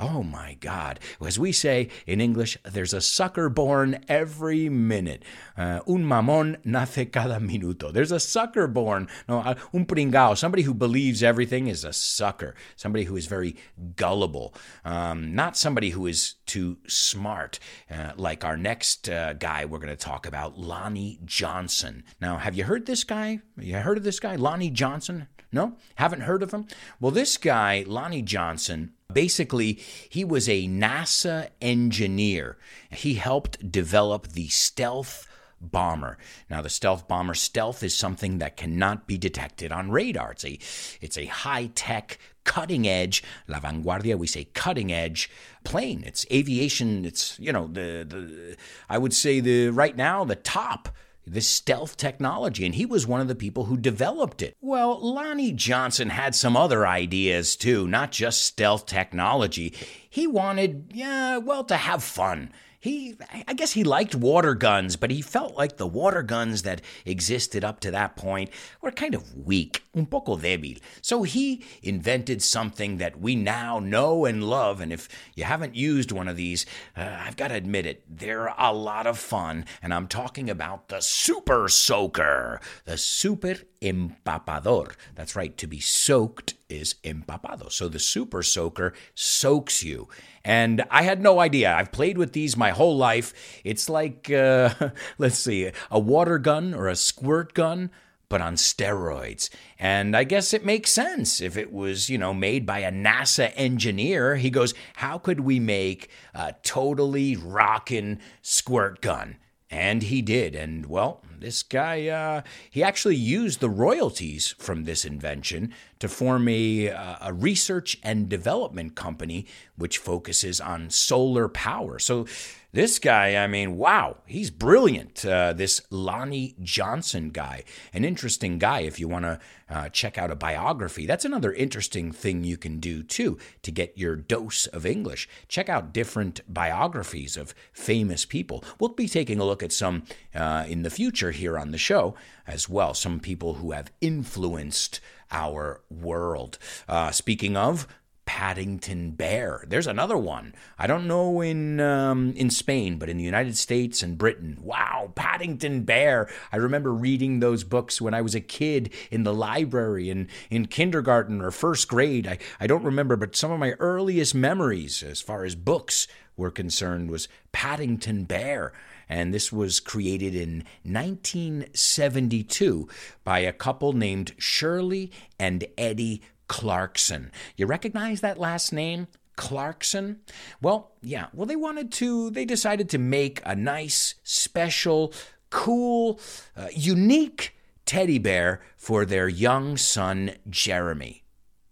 Oh 0.00 0.22
my 0.22 0.56
God. 0.60 0.98
As 1.24 1.38
we 1.38 1.52
say 1.52 1.90
in 2.06 2.22
English, 2.22 2.56
there's 2.64 2.94
a 2.94 3.02
sucker 3.02 3.50
born 3.50 4.02
every 4.08 4.70
minute. 4.70 5.22
Uh, 5.58 5.80
un 5.86 6.04
mamón 6.04 6.56
nace 6.64 7.04
cada 7.12 7.38
minuto. 7.38 7.92
There's 7.92 8.10
a 8.10 8.18
sucker 8.18 8.66
born. 8.66 9.08
No, 9.28 9.40
uh, 9.40 9.56
un 9.74 9.84
pringao. 9.84 10.38
Somebody 10.38 10.62
who 10.62 10.72
believes 10.72 11.22
everything 11.22 11.66
is 11.66 11.84
a 11.84 11.92
sucker. 11.92 12.54
Somebody 12.76 13.04
who 13.04 13.14
is 13.14 13.26
very 13.26 13.56
gullible. 13.94 14.54
Um, 14.86 15.34
not 15.34 15.58
somebody 15.58 15.90
who 15.90 16.06
is 16.06 16.36
too 16.46 16.78
smart, 16.86 17.58
uh, 17.90 18.12
like 18.16 18.42
our 18.42 18.56
next 18.56 19.06
uh, 19.10 19.34
guy 19.34 19.66
we're 19.66 19.78
going 19.78 19.88
to 19.90 19.96
talk 19.96 20.26
about, 20.26 20.58
Lonnie 20.58 21.20
Johnson. 21.26 22.04
Now, 22.22 22.38
have 22.38 22.54
you 22.54 22.64
heard 22.64 22.86
this 22.86 23.04
guy? 23.04 23.40
You 23.58 23.76
heard 23.76 23.98
of 23.98 24.04
this 24.04 24.18
guy, 24.18 24.36
Lonnie 24.36 24.70
Johnson? 24.70 25.28
No? 25.52 25.76
Haven't 25.96 26.22
heard 26.22 26.42
of 26.42 26.52
him? 26.52 26.66
Well, 27.00 27.10
this 27.10 27.36
guy, 27.36 27.84
Lonnie 27.86 28.22
Johnson, 28.22 28.94
Basically, 29.12 29.80
he 30.08 30.24
was 30.24 30.48
a 30.48 30.66
NASA 30.68 31.48
engineer. 31.60 32.56
He 32.90 33.14
helped 33.14 33.70
develop 33.70 34.28
the 34.28 34.48
stealth 34.48 35.26
bomber. 35.60 36.16
Now, 36.48 36.62
the 36.62 36.70
stealth 36.70 37.06
bomber, 37.06 37.34
stealth 37.34 37.82
is 37.82 37.94
something 37.94 38.38
that 38.38 38.56
cannot 38.56 39.06
be 39.06 39.18
detected 39.18 39.72
on 39.72 39.90
radar. 39.90 40.32
It's 40.32 40.44
a, 40.44 40.58
it's 41.00 41.18
a 41.18 41.26
high 41.26 41.70
tech, 41.74 42.18
cutting 42.44 42.88
edge, 42.88 43.22
la 43.46 43.60
vanguardia, 43.60 44.18
we 44.18 44.26
say 44.26 44.44
cutting 44.54 44.92
edge 44.92 45.30
plane. 45.64 46.02
It's 46.06 46.24
aviation, 46.32 47.04
it's, 47.04 47.38
you 47.38 47.52
know, 47.52 47.66
the, 47.66 48.06
the 48.08 48.56
I 48.88 48.98
would 48.98 49.12
say 49.12 49.40
the 49.40 49.68
right 49.68 49.96
now, 49.96 50.24
the 50.24 50.36
top 50.36 50.88
this 51.26 51.48
stealth 51.48 51.96
technology, 51.96 52.64
and 52.66 52.74
he 52.74 52.86
was 52.86 53.06
one 53.06 53.20
of 53.20 53.28
the 53.28 53.34
people 53.34 53.64
who 53.66 53.76
developed 53.76 54.42
it. 54.42 54.56
Well, 54.60 54.98
Lonnie 55.00 55.52
Johnson 55.52 56.10
had 56.10 56.34
some 56.34 56.56
other 56.56 56.86
ideas 56.86 57.56
too, 57.56 57.86
not 57.86 58.12
just 58.12 58.44
stealth 58.44 58.86
technology. 58.86 59.74
He 60.08 60.26
wanted, 60.26 60.92
yeah, 60.94 61.38
well, 61.38 61.64
to 61.64 61.76
have 61.76 62.02
fun 62.02 62.52
he 62.80 63.14
I 63.46 63.52
guess 63.52 63.72
he 63.72 63.84
liked 63.84 64.14
water 64.14 64.54
guns, 64.54 64.96
but 64.96 65.10
he 65.10 65.20
felt 65.20 65.54
like 65.54 65.76
the 65.76 65.86
water 65.86 66.22
guns 66.22 66.62
that 66.62 66.80
existed 67.04 67.62
up 67.62 67.78
to 67.80 67.90
that 67.90 68.16
point 68.16 68.48
were 68.80 68.90
kind 68.90 69.14
of 69.14 69.36
weak, 69.36 69.82
un 69.94 70.06
poco 70.06 70.36
débil. 70.36 70.80
So 71.02 71.22
he 71.22 71.62
invented 71.82 72.42
something 72.42 72.96
that 72.96 73.20
we 73.20 73.36
now 73.36 73.80
know 73.80 74.24
and 74.24 74.42
love. 74.42 74.80
And 74.80 74.94
if 74.94 75.10
you 75.34 75.44
haven't 75.44 75.76
used 75.76 76.10
one 76.10 76.26
of 76.26 76.36
these, 76.36 76.64
uh, 76.96 77.18
I've 77.20 77.36
got 77.36 77.48
to 77.48 77.54
admit 77.54 77.84
it, 77.84 78.02
they're 78.08 78.54
a 78.58 78.72
lot 78.72 79.06
of 79.06 79.18
fun. 79.18 79.66
And 79.82 79.92
I'm 79.92 80.08
talking 80.08 80.48
about 80.48 80.88
the 80.88 81.00
Super 81.00 81.68
Soaker, 81.68 82.62
the 82.86 82.96
Super 82.96 83.56
Empapador. 83.82 84.94
That's 85.14 85.36
right, 85.36 85.54
to 85.58 85.66
be 85.66 85.80
soaked 85.80 86.54
is 86.70 86.94
empapado. 87.04 87.70
So 87.70 87.88
the 87.88 87.98
Super 87.98 88.42
Soaker 88.42 88.94
soaks 89.14 89.82
you. 89.82 90.08
And 90.44 90.84
I 90.90 91.02
had 91.02 91.20
no 91.20 91.40
idea. 91.40 91.74
I've 91.74 91.92
played 91.92 92.16
with 92.16 92.32
these 92.32 92.56
my 92.56 92.70
whole 92.70 92.96
life. 92.96 93.34
It's 93.64 93.88
like, 93.88 94.30
uh, 94.30 94.72
let's 95.18 95.38
see, 95.38 95.70
a 95.90 95.98
water 95.98 96.38
gun 96.38 96.72
or 96.72 96.88
a 96.88 96.96
squirt 96.96 97.52
gun, 97.54 97.90
but 98.28 98.40
on 98.40 98.54
steroids. 98.54 99.50
And 99.78 100.16
I 100.16 100.24
guess 100.24 100.54
it 100.54 100.64
makes 100.64 100.92
sense 100.92 101.40
if 101.40 101.56
it 101.56 101.72
was, 101.72 102.08
you 102.08 102.16
know, 102.16 102.32
made 102.32 102.64
by 102.64 102.78
a 102.78 102.92
NASA 102.92 103.52
engineer. 103.56 104.36
He 104.36 104.50
goes, 104.50 104.72
How 104.94 105.18
could 105.18 105.40
we 105.40 105.60
make 105.60 106.08
a 106.32 106.54
totally 106.62 107.36
rockin' 107.36 108.20
squirt 108.40 109.00
gun? 109.02 109.36
And 109.70 110.02
he 110.02 110.20
did. 110.20 110.56
And 110.56 110.86
well, 110.86 111.22
this 111.38 111.62
guy, 111.62 112.08
uh, 112.08 112.42
he 112.70 112.82
actually 112.82 113.16
used 113.16 113.60
the 113.60 113.70
royalties 113.70 114.54
from 114.58 114.84
this 114.84 115.04
invention 115.04 115.72
to 116.00 116.08
form 116.08 116.48
a, 116.48 116.90
uh, 116.90 117.16
a 117.20 117.32
research 117.32 117.98
and 118.02 118.28
development 118.28 118.96
company 118.96 119.46
which 119.76 119.98
focuses 119.98 120.60
on 120.60 120.90
solar 120.90 121.48
power. 121.48 121.98
So 121.98 122.26
this 122.72 122.98
guy, 122.98 123.42
I 123.42 123.46
mean, 123.46 123.76
wow, 123.76 124.18
he's 124.26 124.50
brilliant. 124.50 125.24
Uh, 125.24 125.52
this 125.52 125.80
Lonnie 125.90 126.54
Johnson 126.62 127.30
guy, 127.30 127.64
an 127.92 128.04
interesting 128.04 128.58
guy 128.58 128.80
if 128.80 129.00
you 129.00 129.08
want 129.08 129.24
to 129.24 129.40
uh, 129.68 129.88
check 129.88 130.18
out 130.18 130.30
a 130.30 130.36
biography. 130.36 131.06
That's 131.06 131.24
another 131.24 131.52
interesting 131.52 132.12
thing 132.12 132.44
you 132.44 132.56
can 132.56 132.78
do 132.78 133.02
too 133.02 133.38
to 133.62 133.70
get 133.70 133.98
your 133.98 134.14
dose 134.16 134.66
of 134.68 134.86
English. 134.86 135.28
Check 135.48 135.68
out 135.68 135.92
different 135.92 136.40
biographies 136.52 137.36
of 137.36 137.54
famous 137.72 138.24
people. 138.24 138.64
We'll 138.78 138.90
be 138.90 139.08
taking 139.08 139.40
a 139.40 139.44
look 139.44 139.62
at 139.62 139.72
some 139.72 140.04
uh, 140.34 140.64
in 140.68 140.82
the 140.82 140.90
future 140.90 141.32
here 141.32 141.58
on 141.58 141.72
the 141.72 141.78
show 141.78 142.14
as 142.46 142.68
well. 142.68 142.94
Some 142.94 143.20
people 143.20 143.54
who 143.54 143.72
have 143.72 143.90
influenced 144.00 145.00
our 145.32 145.80
world. 145.90 146.58
Uh, 146.88 147.10
speaking 147.10 147.56
of, 147.56 147.86
Paddington 148.30 149.10
Bear. 149.10 149.64
There's 149.66 149.88
another 149.88 150.16
one. 150.16 150.54
I 150.78 150.86
don't 150.86 151.08
know 151.08 151.40
in 151.40 151.80
um, 151.80 152.32
in 152.36 152.48
Spain, 152.48 152.96
but 152.96 153.08
in 153.08 153.16
the 153.16 153.24
United 153.24 153.56
States 153.56 154.04
and 154.04 154.16
Britain. 154.16 154.56
Wow, 154.62 155.10
Paddington 155.16 155.82
Bear. 155.82 156.30
I 156.52 156.58
remember 156.58 156.92
reading 156.92 157.40
those 157.40 157.64
books 157.64 158.00
when 158.00 158.14
I 158.14 158.20
was 158.20 158.36
a 158.36 158.40
kid 158.40 158.94
in 159.10 159.24
the 159.24 159.34
library 159.34 160.10
and 160.10 160.28
in 160.48 160.66
kindergarten 160.66 161.40
or 161.40 161.50
first 161.50 161.88
grade. 161.88 162.28
I, 162.28 162.38
I 162.60 162.68
don't 162.68 162.84
remember, 162.84 163.16
but 163.16 163.34
some 163.34 163.50
of 163.50 163.58
my 163.58 163.72
earliest 163.80 164.32
memories 164.32 165.02
as 165.02 165.20
far 165.20 165.44
as 165.44 165.56
books 165.56 166.06
were 166.36 166.52
concerned 166.52 167.10
was 167.10 167.26
Paddington 167.50 168.26
Bear. 168.26 168.72
And 169.08 169.34
this 169.34 169.50
was 169.50 169.80
created 169.80 170.36
in 170.36 170.62
1972 170.84 172.88
by 173.24 173.40
a 173.40 173.52
couple 173.52 173.92
named 173.92 174.34
Shirley 174.38 175.10
and 175.36 175.64
Eddie 175.76 176.22
Clarkson. 176.50 177.30
You 177.56 177.66
recognize 177.66 178.22
that 178.22 178.36
last 178.36 178.72
name? 178.72 179.06
Clarkson? 179.36 180.18
Well, 180.60 180.90
yeah. 181.00 181.26
Well, 181.32 181.46
they 181.46 181.54
wanted 181.54 181.92
to, 181.92 182.30
they 182.30 182.44
decided 182.44 182.88
to 182.90 182.98
make 182.98 183.40
a 183.46 183.54
nice, 183.54 184.16
special, 184.24 185.14
cool, 185.50 186.18
uh, 186.56 186.66
unique 186.74 187.54
teddy 187.86 188.18
bear 188.18 188.62
for 188.76 189.04
their 189.04 189.28
young 189.28 189.76
son, 189.76 190.32
Jeremy. 190.48 191.22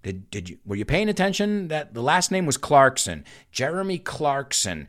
Did, 0.04 0.30
did 0.30 0.48
you, 0.48 0.58
were 0.64 0.76
you 0.76 0.84
paying 0.84 1.08
attention 1.08 1.66
that 1.68 1.92
the 1.92 2.02
last 2.02 2.30
name 2.30 2.46
was 2.46 2.56
Clarkson? 2.56 3.24
Jeremy 3.50 3.98
Clarkson, 3.98 4.86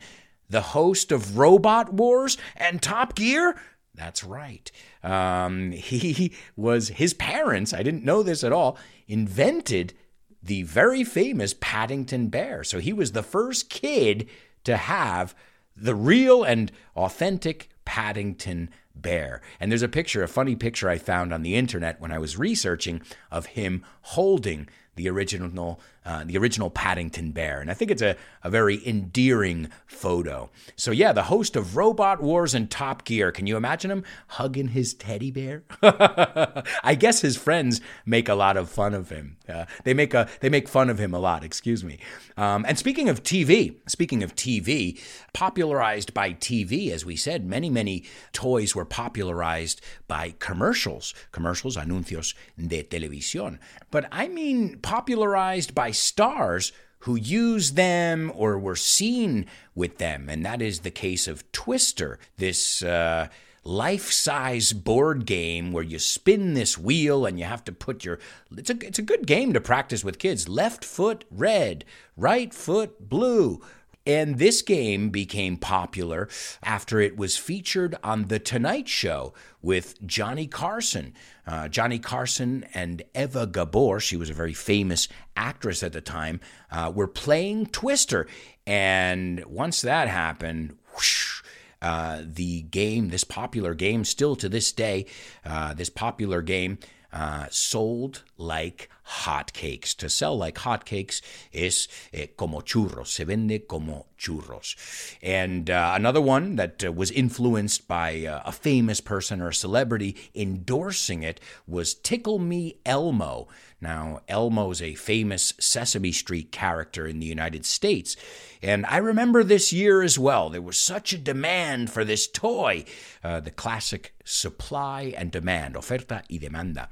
the 0.48 0.60
host 0.60 1.10
of 1.10 1.36
Robot 1.36 1.92
Wars 1.92 2.38
and 2.54 2.80
Top 2.80 3.16
Gear? 3.16 3.60
That's 3.96 4.22
right. 4.22 4.70
Um, 5.02 5.72
he 5.72 6.32
was 6.56 6.88
his 6.88 7.12
parents. 7.12 7.74
I 7.74 7.82
didn't 7.82 8.04
know 8.04 8.22
this 8.22 8.44
at 8.44 8.52
all. 8.52 8.78
Invented 9.10 9.92
the 10.40 10.62
very 10.62 11.02
famous 11.02 11.52
Paddington 11.60 12.28
Bear. 12.28 12.62
So 12.62 12.78
he 12.78 12.92
was 12.92 13.10
the 13.10 13.24
first 13.24 13.68
kid 13.68 14.28
to 14.62 14.76
have 14.76 15.34
the 15.76 15.96
real 15.96 16.44
and 16.44 16.70
authentic 16.94 17.70
Paddington 17.84 18.70
Bear. 18.94 19.42
And 19.58 19.72
there's 19.72 19.82
a 19.82 19.88
picture, 19.88 20.22
a 20.22 20.28
funny 20.28 20.54
picture 20.54 20.88
I 20.88 20.98
found 20.98 21.34
on 21.34 21.42
the 21.42 21.56
internet 21.56 22.00
when 22.00 22.12
I 22.12 22.18
was 22.18 22.38
researching 22.38 23.02
of 23.32 23.46
him 23.46 23.84
holding 24.02 24.68
the 24.94 25.08
original 25.08 25.80
uh, 26.04 26.24
the 26.24 26.38
original 26.38 26.70
Paddington 26.70 27.32
Bear. 27.32 27.60
And 27.60 27.70
I 27.70 27.74
think 27.74 27.90
it's 27.90 28.02
a, 28.02 28.16
a 28.42 28.50
very 28.50 28.86
endearing 28.86 29.68
photo. 29.86 30.50
So, 30.76 30.90
yeah, 30.90 31.12
the 31.12 31.24
host 31.24 31.56
of 31.56 31.76
Robot 31.76 32.22
Wars 32.22 32.54
and 32.54 32.70
Top 32.70 33.04
Gear. 33.04 33.30
Can 33.30 33.46
you 33.46 33.56
imagine 33.56 33.90
him 33.90 34.04
hugging 34.28 34.68
his 34.68 34.94
teddy 34.94 35.30
bear? 35.30 35.62
I 35.82 36.96
guess 36.98 37.20
his 37.20 37.36
friends 37.36 37.80
make 38.06 38.28
a 38.28 38.34
lot 38.34 38.56
of 38.56 38.70
fun 38.70 38.94
of 38.94 39.10
him. 39.10 39.36
Uh, 39.48 39.66
they 39.84 39.94
make 39.94 40.14
a 40.14 40.28
they 40.40 40.48
make 40.48 40.68
fun 40.68 40.88
of 40.88 40.98
him 40.98 41.12
a 41.12 41.18
lot. 41.18 41.44
Excuse 41.44 41.84
me. 41.84 41.98
Um, 42.36 42.64
and 42.66 42.78
speaking 42.78 43.08
of 43.08 43.22
TV, 43.22 43.76
speaking 43.86 44.22
of 44.22 44.34
TV, 44.34 45.00
popularized 45.32 46.14
by 46.14 46.32
TV, 46.32 46.90
as 46.90 47.04
we 47.04 47.16
said, 47.16 47.44
many 47.44 47.68
many 47.68 48.04
toys 48.32 48.74
were 48.74 48.84
popularized 48.84 49.80
by 50.08 50.34
commercials, 50.38 51.14
commercials, 51.32 51.76
anuncios 51.76 52.34
de 52.56 52.82
televisión. 52.82 53.58
But 53.90 54.06
I 54.12 54.28
mean 54.28 54.78
popularized 54.78 55.74
by 55.74 55.89
by 55.90 55.92
stars 55.92 56.70
who 57.00 57.16
used 57.16 57.74
them 57.74 58.30
or 58.36 58.56
were 58.56 58.76
seen 58.76 59.44
with 59.74 59.98
them. 59.98 60.28
And 60.28 60.46
that 60.46 60.62
is 60.62 60.80
the 60.80 60.90
case 60.92 61.26
of 61.26 61.50
Twister, 61.50 62.20
this 62.36 62.80
uh, 62.82 63.26
life 63.64 64.12
size 64.12 64.72
board 64.72 65.26
game 65.26 65.72
where 65.72 65.82
you 65.82 65.98
spin 65.98 66.54
this 66.54 66.78
wheel 66.78 67.26
and 67.26 67.40
you 67.40 67.44
have 67.44 67.64
to 67.64 67.72
put 67.72 68.04
your. 68.04 68.20
It's 68.56 68.70
a, 68.70 68.76
it's 68.86 69.00
a 69.00 69.10
good 69.10 69.26
game 69.26 69.52
to 69.52 69.60
practice 69.60 70.04
with 70.04 70.20
kids. 70.20 70.48
Left 70.48 70.84
foot 70.84 71.24
red, 71.28 71.84
right 72.16 72.54
foot 72.54 73.08
blue. 73.08 73.60
And 74.06 74.38
this 74.38 74.62
game 74.62 75.10
became 75.10 75.56
popular 75.56 76.28
after 76.62 77.00
it 77.00 77.16
was 77.16 77.36
featured 77.36 77.96
on 78.02 78.26
The 78.26 78.38
Tonight 78.38 78.88
Show 78.88 79.34
with 79.60 80.04
Johnny 80.06 80.46
Carson. 80.46 81.14
Uh, 81.46 81.68
Johnny 81.68 81.98
Carson 81.98 82.64
and 82.72 83.02
Eva 83.14 83.46
Gabor, 83.46 84.00
she 84.00 84.16
was 84.16 84.30
a 84.30 84.34
very 84.34 84.54
famous 84.54 85.06
actress 85.36 85.82
at 85.82 85.92
the 85.92 86.00
time, 86.00 86.40
uh, 86.70 86.90
were 86.94 87.08
playing 87.08 87.66
Twister. 87.66 88.26
And 88.66 89.44
once 89.44 89.82
that 89.82 90.08
happened, 90.08 90.78
whoosh, 90.94 91.42
uh, 91.82 92.22
the 92.24 92.62
game, 92.62 93.10
this 93.10 93.24
popular 93.24 93.74
game, 93.74 94.04
still 94.04 94.34
to 94.36 94.48
this 94.48 94.72
day, 94.72 95.06
uh, 95.44 95.74
this 95.74 95.90
popular 95.90 96.40
game 96.40 96.78
uh, 97.12 97.46
sold 97.50 98.22
like 98.38 98.88
hotcakes. 99.06 99.96
To 99.96 100.08
sell 100.08 100.36
like 100.36 100.56
hotcakes 100.56 101.20
is 101.52 101.88
eh, 102.12 102.26
como 102.36 102.60
churros, 102.60 103.08
se 103.08 103.24
vende 103.24 103.66
como 103.66 104.06
churros. 104.18 104.76
And 105.22 105.68
uh, 105.68 105.92
another 105.94 106.20
one 106.20 106.56
that 106.56 106.84
uh, 106.84 106.92
was 106.92 107.10
influenced 107.10 107.88
by 107.88 108.24
uh, 108.24 108.42
a 108.44 108.52
famous 108.52 109.00
person 109.00 109.40
or 109.40 109.48
a 109.48 109.54
celebrity 109.54 110.16
endorsing 110.34 111.22
it 111.22 111.40
was 111.66 111.94
Tickle 111.94 112.38
Me 112.38 112.76
Elmo. 112.86 113.48
Now, 113.80 114.20
Elmo's 114.28 114.82
a 114.82 114.94
famous 114.94 115.54
Sesame 115.58 116.12
Street 116.12 116.52
character 116.52 117.06
in 117.06 117.18
the 117.18 117.26
United 117.26 117.64
States. 117.64 118.14
And 118.62 118.84
I 118.86 118.98
remember 118.98 119.42
this 119.42 119.72
year 119.72 120.02
as 120.02 120.18
well, 120.18 120.50
there 120.50 120.60
was 120.60 120.76
such 120.76 121.12
a 121.12 121.18
demand 121.18 121.90
for 121.90 122.04
this 122.04 122.26
toy, 122.26 122.84
uh, 123.24 123.40
the 123.40 123.50
classic 123.50 124.14
supply 124.24 125.14
and 125.16 125.30
demand, 125.30 125.76
oferta 125.76 126.22
y 126.30 126.38
demanda. 126.38 126.88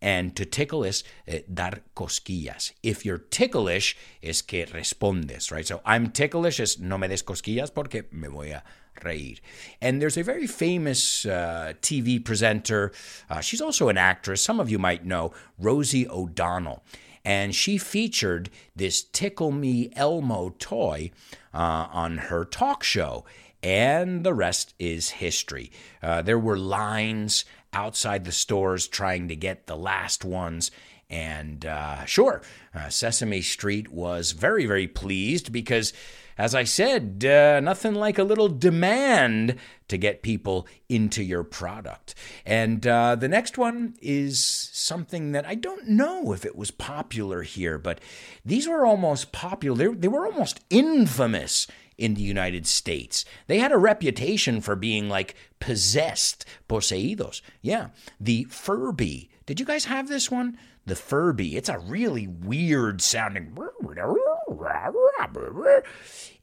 And 0.00 0.34
to 0.34 0.44
tickle 0.44 0.82
is 0.82 1.04
uh, 1.30 1.38
dar 1.52 1.78
cosquillas. 1.94 2.72
If 2.82 3.04
you're 3.06 3.18
ticklish, 3.18 3.96
es 4.20 4.42
que 4.42 4.66
respondes, 4.66 5.52
right? 5.52 5.66
So 5.66 5.80
I'm 5.84 6.10
ticklish 6.10 6.58
es 6.58 6.80
no 6.80 6.98
me 6.98 7.08
des 7.08 7.22
cosquillas 7.22 7.70
porque 7.72 8.06
me 8.10 8.28
voy 8.28 8.50
a 8.50 8.64
And 9.80 10.00
there's 10.00 10.16
a 10.16 10.22
very 10.22 10.46
famous 10.46 11.26
uh, 11.26 11.74
TV 11.82 12.24
presenter. 12.24 12.92
Uh, 13.28 13.40
she's 13.40 13.60
also 13.60 13.88
an 13.88 13.98
actress. 13.98 14.42
Some 14.42 14.60
of 14.60 14.70
you 14.70 14.78
might 14.78 15.04
know 15.04 15.32
Rosie 15.58 16.08
O'Donnell. 16.08 16.82
And 17.24 17.54
she 17.54 17.78
featured 17.78 18.50
this 18.74 19.02
Tickle 19.02 19.52
Me 19.52 19.90
Elmo 19.94 20.54
toy 20.58 21.12
uh, 21.54 21.86
on 21.92 22.18
her 22.18 22.44
talk 22.44 22.82
show. 22.82 23.24
And 23.62 24.24
the 24.24 24.34
rest 24.34 24.74
is 24.78 25.10
history. 25.10 25.70
Uh, 26.02 26.22
there 26.22 26.38
were 26.38 26.58
lines 26.58 27.44
outside 27.72 28.24
the 28.24 28.32
stores 28.32 28.88
trying 28.88 29.28
to 29.28 29.36
get 29.36 29.66
the 29.66 29.76
last 29.76 30.24
ones. 30.24 30.70
And 31.12 31.66
uh, 31.66 32.06
sure, 32.06 32.40
uh, 32.74 32.88
Sesame 32.88 33.42
Street 33.42 33.92
was 33.92 34.32
very, 34.32 34.64
very 34.64 34.88
pleased 34.88 35.52
because, 35.52 35.92
as 36.38 36.54
I 36.54 36.64
said, 36.64 37.22
uh, 37.26 37.60
nothing 37.60 37.94
like 37.94 38.18
a 38.18 38.24
little 38.24 38.48
demand 38.48 39.56
to 39.88 39.98
get 39.98 40.22
people 40.22 40.66
into 40.88 41.22
your 41.22 41.44
product. 41.44 42.14
And 42.46 42.86
uh, 42.86 43.16
the 43.16 43.28
next 43.28 43.58
one 43.58 43.94
is 44.00 44.42
something 44.72 45.32
that 45.32 45.46
I 45.46 45.54
don't 45.54 45.86
know 45.86 46.32
if 46.32 46.46
it 46.46 46.56
was 46.56 46.70
popular 46.70 47.42
here, 47.42 47.76
but 47.76 48.00
these 48.42 48.66
were 48.66 48.86
almost 48.86 49.32
popular. 49.32 49.76
They, 49.76 49.94
they 49.94 50.08
were 50.08 50.24
almost 50.24 50.60
infamous 50.70 51.66
in 51.98 52.14
the 52.14 52.22
United 52.22 52.66
States. 52.66 53.26
They 53.48 53.58
had 53.58 53.70
a 53.70 53.76
reputation 53.76 54.62
for 54.62 54.76
being 54.76 55.10
like 55.10 55.34
possessed, 55.60 56.46
poseídos. 56.70 57.42
Yeah, 57.60 57.88
the 58.18 58.44
Furby. 58.44 59.28
Did 59.44 59.60
you 59.60 59.66
guys 59.66 59.84
have 59.84 60.08
this 60.08 60.30
one? 60.30 60.56
The 60.84 60.96
Furby. 60.96 61.56
It's 61.56 61.68
a 61.68 61.78
really 61.78 62.26
weird 62.26 63.00
sounding. 63.00 63.56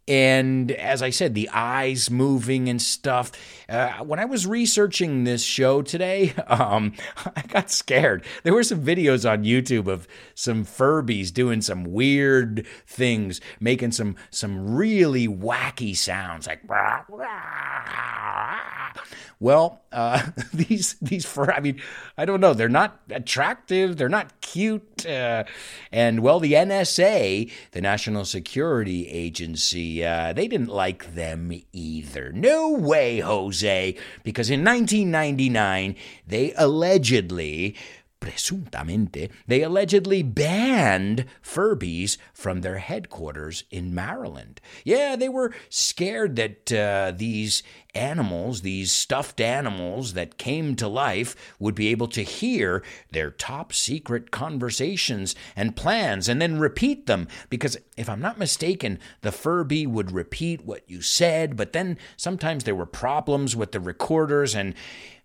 And 0.09 0.71
as 0.71 1.03
I 1.03 1.11
said, 1.11 1.35
the 1.35 1.49
eyes 1.53 2.09
moving 2.09 2.67
and 2.67 2.81
stuff. 2.81 3.31
Uh, 3.69 3.99
when 3.99 4.17
I 4.17 4.25
was 4.25 4.47
researching 4.47 5.23
this 5.23 5.43
show 5.43 5.83
today, 5.83 6.33
um, 6.47 6.93
I 7.35 7.43
got 7.47 7.69
scared. 7.69 8.25
There 8.41 8.53
were 8.53 8.63
some 8.63 8.83
videos 8.83 9.29
on 9.29 9.43
YouTube 9.43 9.87
of 9.87 10.07
some 10.33 10.65
Furbies 10.65 11.31
doing 11.31 11.61
some 11.61 11.83
weird 11.83 12.65
things, 12.87 13.39
making 13.59 13.91
some 13.91 14.15
some 14.31 14.75
really 14.75 15.27
wacky 15.27 15.95
sounds, 15.95 16.47
like. 16.47 16.63
Well, 19.41 19.81
uh, 19.93 20.31
these 20.53 20.95
these 21.01 21.25
fur. 21.25 21.51
I 21.51 21.61
mean, 21.61 21.81
I 22.17 22.25
don't 22.25 22.41
know. 22.41 22.53
They're 22.53 22.67
not 22.67 22.99
attractive. 23.09 23.95
They're 23.95 24.09
not 24.09 24.41
cute. 24.41 25.05
Uh, 25.05 25.45
and 25.91 26.19
well, 26.19 26.41
the 26.41 26.53
NSA, 26.53 27.49
the 27.71 27.81
National 27.81 28.25
Security 28.25 29.07
Agency, 29.07 29.98
uh, 30.05 30.33
they 30.33 30.47
didn't 30.47 30.69
like 30.69 31.15
them 31.15 31.51
either. 31.73 32.31
No 32.31 32.71
way, 32.71 33.19
Jose, 33.19 33.95
because 34.23 34.49
in 34.49 34.63
1999 34.63 35.95
they 36.27 36.53
allegedly 36.57 37.75
presuntamente, 38.19 39.29
they 39.47 39.61
allegedly 39.61 40.23
banned 40.23 41.25
Furbies 41.41 42.17
from 42.33 42.61
their 42.61 42.79
headquarters 42.79 43.63
in 43.71 43.93
Maryland. 43.95 44.59
Yeah, 44.83 45.15
they 45.15 45.29
were 45.29 45.53
scared 45.69 46.35
that 46.35 46.71
uh, 46.71 47.13
these 47.15 47.63
animals, 47.95 48.61
these 48.61 48.91
stuffed 48.91 49.41
animals 49.41 50.13
that 50.13 50.37
came 50.37 50.75
to 50.75 50.87
life, 50.87 51.35
would 51.59 51.75
be 51.75 51.87
able 51.87 52.07
to 52.07 52.21
hear 52.21 52.83
their 53.11 53.31
top 53.31 53.73
secret 53.73 54.31
conversations 54.31 55.35
and 55.55 55.75
plans 55.75 56.29
and 56.29 56.41
then 56.41 56.59
repeat 56.59 57.07
them. 57.07 57.27
Because 57.49 57.77
if 57.97 58.09
I'm 58.09 58.21
not 58.21 58.37
mistaken, 58.37 58.99
the 59.21 59.31
Furby 59.31 59.87
would 59.87 60.11
repeat 60.11 60.65
what 60.65 60.83
you 60.87 61.01
said, 61.01 61.55
but 61.55 61.73
then 61.73 61.97
sometimes 62.15 62.63
there 62.63 62.75
were 62.75 62.85
problems 62.85 63.55
with 63.55 63.71
the 63.71 63.79
recorders 63.79 64.55
and 64.55 64.75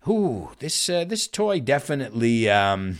Ooh, 0.07 0.51
this 0.59 0.87
uh, 0.87 1.03
this 1.03 1.27
toy 1.27 1.59
definitely. 1.59 2.49
Um, 2.49 2.99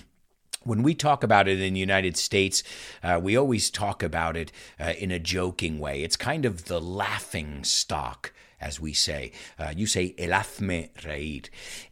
when 0.63 0.81
we 0.81 0.95
talk 0.95 1.23
about 1.23 1.47
it 1.47 1.61
in 1.61 1.75
the 1.75 1.79
United 1.79 2.17
States, 2.17 2.63
uh, 3.03 3.19
we 3.21 3.37
always 3.37 3.69
talk 3.69 4.01
about 4.01 4.35
it 4.35 4.51
uh, 4.79 4.93
in 4.97 5.11
a 5.11 5.19
joking 5.19 5.77
way. 5.77 6.01
It's 6.01 6.17
kind 6.17 6.43
of 6.43 6.65
the 6.65 6.81
laughing 6.81 7.63
stock, 7.63 8.33
as 8.59 8.79
we 8.79 8.91
say. 8.91 9.31
Uh, 9.59 9.73
you 9.77 9.85
say, 9.85 10.15
elafme 10.17 10.89
reír. 11.01 11.49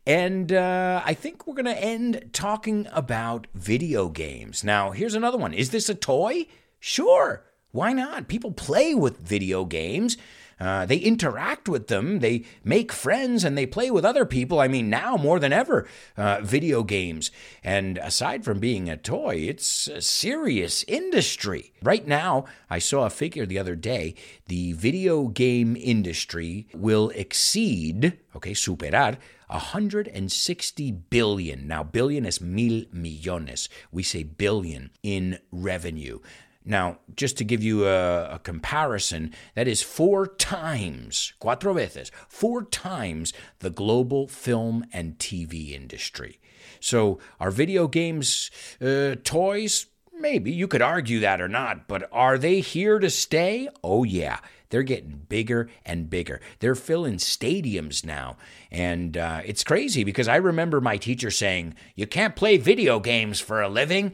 And 0.07 0.51
uh, 0.51 1.03
I 1.05 1.13
think 1.13 1.45
we're 1.45 1.53
going 1.53 1.65
to 1.65 1.79
end 1.79 2.31
talking 2.33 2.87
about 2.91 3.45
video 3.53 4.09
games. 4.09 4.63
Now, 4.63 4.89
here's 4.89 5.13
another 5.13 5.37
one. 5.37 5.53
Is 5.53 5.69
this 5.69 5.87
a 5.87 5.95
toy? 5.95 6.47
Sure. 6.79 7.45
Why 7.71 7.93
not? 7.93 8.27
People 8.27 8.51
play 8.51 8.95
with 8.95 9.19
video 9.19 9.65
games. 9.65 10.17
Uh, 10.63 10.85
they 10.85 10.95
interact 10.95 11.67
with 11.67 11.87
them, 11.87 12.19
they 12.19 12.45
make 12.63 12.93
friends, 12.93 13.43
and 13.43 13.57
they 13.57 13.65
play 13.65 13.91
with 13.91 14.05
other 14.05 14.23
people. 14.23 14.61
I 14.61 14.69
mean, 14.69 14.89
now 14.89 15.17
more 15.17 15.37
than 15.37 15.51
ever, 15.51 15.85
uh, 16.15 16.39
video 16.41 16.83
games. 16.83 17.31
And 17.65 17.97
aside 17.97 18.45
from 18.45 18.59
being 18.59 18.89
a 18.89 18.95
toy, 18.95 19.43
it's 19.49 19.89
a 19.89 19.99
serious 19.99 20.85
industry. 20.87 21.73
Right 21.81 22.07
now, 22.07 22.45
I 22.69 22.79
saw 22.79 23.05
a 23.05 23.09
figure 23.09 23.45
the 23.45 23.59
other 23.59 23.75
day 23.75 24.15
the 24.47 24.71
video 24.71 25.27
game 25.27 25.75
industry 25.75 26.67
will 26.73 27.09
exceed, 27.09 28.17
okay, 28.33 28.53
superar, 28.53 29.17
160 29.53 30.91
billion. 30.91 31.67
Now, 31.67 31.83
billion 31.83 32.25
is 32.25 32.41
mil 32.41 32.85
millones. 32.91 33.69
We 33.91 34.01
say 34.01 34.23
billion 34.23 34.91
in 35.03 35.39
revenue. 35.51 36.19
Now, 36.65 36.99
just 37.15 37.37
to 37.37 37.43
give 37.43 37.63
you 37.63 37.87
a, 37.87 38.35
a, 38.35 38.39
comparison, 38.39 39.33
that 39.55 39.67
is 39.67 39.81
four 39.81 40.27
times, 40.27 41.33
cuatro 41.41 41.75
veces, 41.75 42.11
four 42.29 42.63
times 42.63 43.33
the 43.59 43.69
global 43.69 44.27
film 44.27 44.85
and 44.93 45.17
TV 45.17 45.71
industry. 45.71 46.39
So, 46.79 47.19
are 47.39 47.51
video 47.51 47.87
games 47.87 48.49
uh, 48.81 49.15
toys? 49.23 49.87
Maybe. 50.17 50.51
You 50.51 50.67
could 50.67 50.81
argue 50.81 51.19
that 51.19 51.41
or 51.41 51.49
not, 51.49 51.87
but 51.87 52.07
are 52.11 52.37
they 52.37 52.61
here 52.61 52.99
to 52.99 53.09
stay? 53.09 53.67
Oh, 53.83 54.03
yeah. 54.03 54.39
They're 54.73 54.81
getting 54.81 55.21
bigger 55.29 55.69
and 55.85 56.09
bigger. 56.09 56.41
They're 56.57 56.73
filling 56.73 57.17
stadiums 57.17 58.03
now. 58.03 58.37
And 58.71 59.15
uh, 59.15 59.41
it's 59.45 59.63
crazy 59.63 60.03
because 60.03 60.27
I 60.27 60.37
remember 60.37 60.81
my 60.81 60.97
teacher 60.97 61.29
saying, 61.29 61.75
You 61.95 62.07
can't 62.07 62.35
play 62.35 62.57
video 62.57 62.99
games 62.99 63.39
for 63.39 63.61
a 63.61 63.69
living 63.69 64.13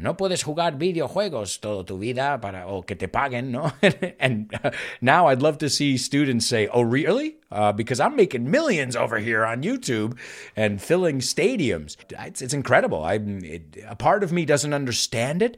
no 0.00 0.16
puedes 0.16 0.42
jugar 0.42 0.78
videojuegos 0.78 1.60
toda 1.60 1.84
tu 1.84 1.98
vida 1.98 2.40
para 2.40 2.66
o 2.66 2.82
que 2.82 2.96
te 2.96 3.08
paguen, 3.08 3.50
no? 3.50 3.72
and 4.18 4.52
uh, 4.64 4.70
now 5.00 5.28
I'd 5.28 5.42
love 5.42 5.58
to 5.58 5.68
see 5.68 5.96
students 5.96 6.46
say, 6.46 6.68
"Oh, 6.68 6.82
really?" 6.82 7.36
Uh, 7.50 7.72
because 7.72 8.00
I'm 8.00 8.16
making 8.16 8.50
millions 8.50 8.94
over 8.96 9.18
here 9.18 9.44
on 9.44 9.62
YouTube 9.62 10.16
and 10.56 10.80
filling 10.80 11.18
stadiums. 11.18 11.96
It's, 12.10 12.40
it's 12.40 12.54
incredible. 12.54 13.04
A 13.04 13.96
part 13.96 14.22
of 14.22 14.32
me 14.32 14.44
doesn't 14.44 14.72
understand 14.72 15.42
it, 15.42 15.56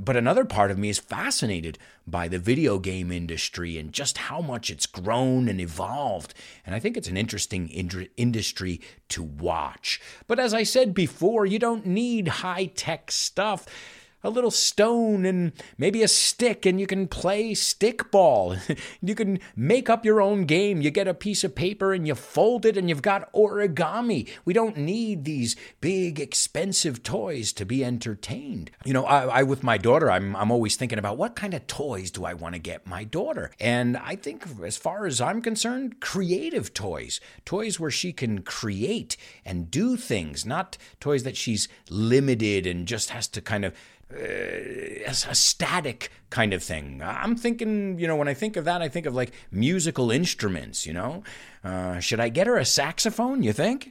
but 0.00 0.16
another 0.16 0.44
part 0.44 0.70
of 0.70 0.78
me 0.78 0.88
is 0.88 0.98
fascinated 0.98 1.78
by 2.06 2.28
the 2.28 2.38
video 2.38 2.78
game 2.78 3.12
industry 3.12 3.78
and 3.78 3.92
just 3.92 4.18
how 4.18 4.40
much 4.40 4.70
it's 4.70 4.86
grown 4.86 5.48
and 5.48 5.60
evolved. 5.60 6.34
And 6.66 6.74
I 6.74 6.80
think 6.80 6.96
it's 6.96 7.08
an 7.08 7.16
interesting 7.16 7.68
ind- 7.68 8.08
industry 8.16 8.80
to 9.10 9.22
watch. 9.22 10.00
But 10.26 10.40
as 10.40 10.52
I 10.52 10.62
said 10.64 10.94
before, 10.94 11.46
you 11.46 11.58
don't 11.58 11.86
need 11.86 12.28
high 12.28 12.66
tech 12.66 13.10
stuff. 13.10 13.66
A 14.24 14.30
little 14.30 14.50
stone 14.50 15.26
and 15.26 15.52
maybe 15.76 16.02
a 16.02 16.08
stick, 16.08 16.64
and 16.64 16.80
you 16.80 16.86
can 16.86 17.06
play 17.06 17.52
stickball. 17.52 18.58
you 19.02 19.14
can 19.14 19.38
make 19.54 19.90
up 19.90 20.04
your 20.04 20.20
own 20.20 20.46
game. 20.46 20.80
You 20.80 20.90
get 20.90 21.06
a 21.06 21.14
piece 21.14 21.44
of 21.44 21.54
paper 21.54 21.92
and 21.92 22.08
you 22.08 22.14
fold 22.14 22.64
it, 22.64 22.76
and 22.76 22.88
you've 22.88 23.02
got 23.02 23.30
origami. 23.32 24.28
We 24.44 24.54
don't 24.54 24.78
need 24.78 25.24
these 25.24 25.54
big, 25.80 26.18
expensive 26.18 27.02
toys 27.02 27.52
to 27.52 27.66
be 27.66 27.84
entertained. 27.84 28.70
You 28.84 28.94
know, 28.94 29.04
I, 29.04 29.40
I 29.40 29.42
with 29.42 29.62
my 29.62 29.76
daughter, 29.76 30.10
I'm, 30.10 30.34
I'm 30.34 30.50
always 30.50 30.76
thinking 30.76 30.98
about 30.98 31.18
what 31.18 31.36
kind 31.36 31.52
of 31.52 31.66
toys 31.66 32.10
do 32.10 32.24
I 32.24 32.32
want 32.32 32.54
to 32.54 32.58
get 32.60 32.86
my 32.86 33.04
daughter? 33.04 33.50
And 33.60 33.96
I 33.98 34.16
think, 34.16 34.46
as 34.64 34.78
far 34.78 35.06
as 35.06 35.20
I'm 35.20 35.42
concerned, 35.42 36.00
creative 36.00 36.72
toys, 36.72 37.20
toys 37.44 37.78
where 37.78 37.90
she 37.90 38.12
can 38.12 38.40
create 38.40 39.18
and 39.44 39.70
do 39.70 39.96
things, 39.98 40.46
not 40.46 40.78
toys 40.98 41.24
that 41.24 41.36
she's 41.36 41.68
limited 41.90 42.66
and 42.66 42.88
just 42.88 43.10
has 43.10 43.28
to 43.28 43.42
kind 43.42 43.64
of 43.64 43.74
uh, 44.14 45.10
a 45.30 45.34
static 45.34 46.10
kind 46.30 46.52
of 46.52 46.62
thing. 46.62 47.00
I'm 47.04 47.36
thinking, 47.36 47.98
you 47.98 48.06
know, 48.06 48.16
when 48.16 48.28
I 48.28 48.34
think 48.34 48.56
of 48.56 48.64
that, 48.64 48.82
I 48.82 48.88
think 48.88 49.06
of 49.06 49.14
like 49.14 49.32
musical 49.50 50.10
instruments, 50.10 50.86
you 50.86 50.92
know? 50.92 51.22
Uh, 51.62 52.00
should 52.00 52.20
I 52.20 52.28
get 52.28 52.46
her 52.46 52.56
a 52.56 52.64
saxophone, 52.64 53.42
you 53.42 53.52
think? 53.52 53.90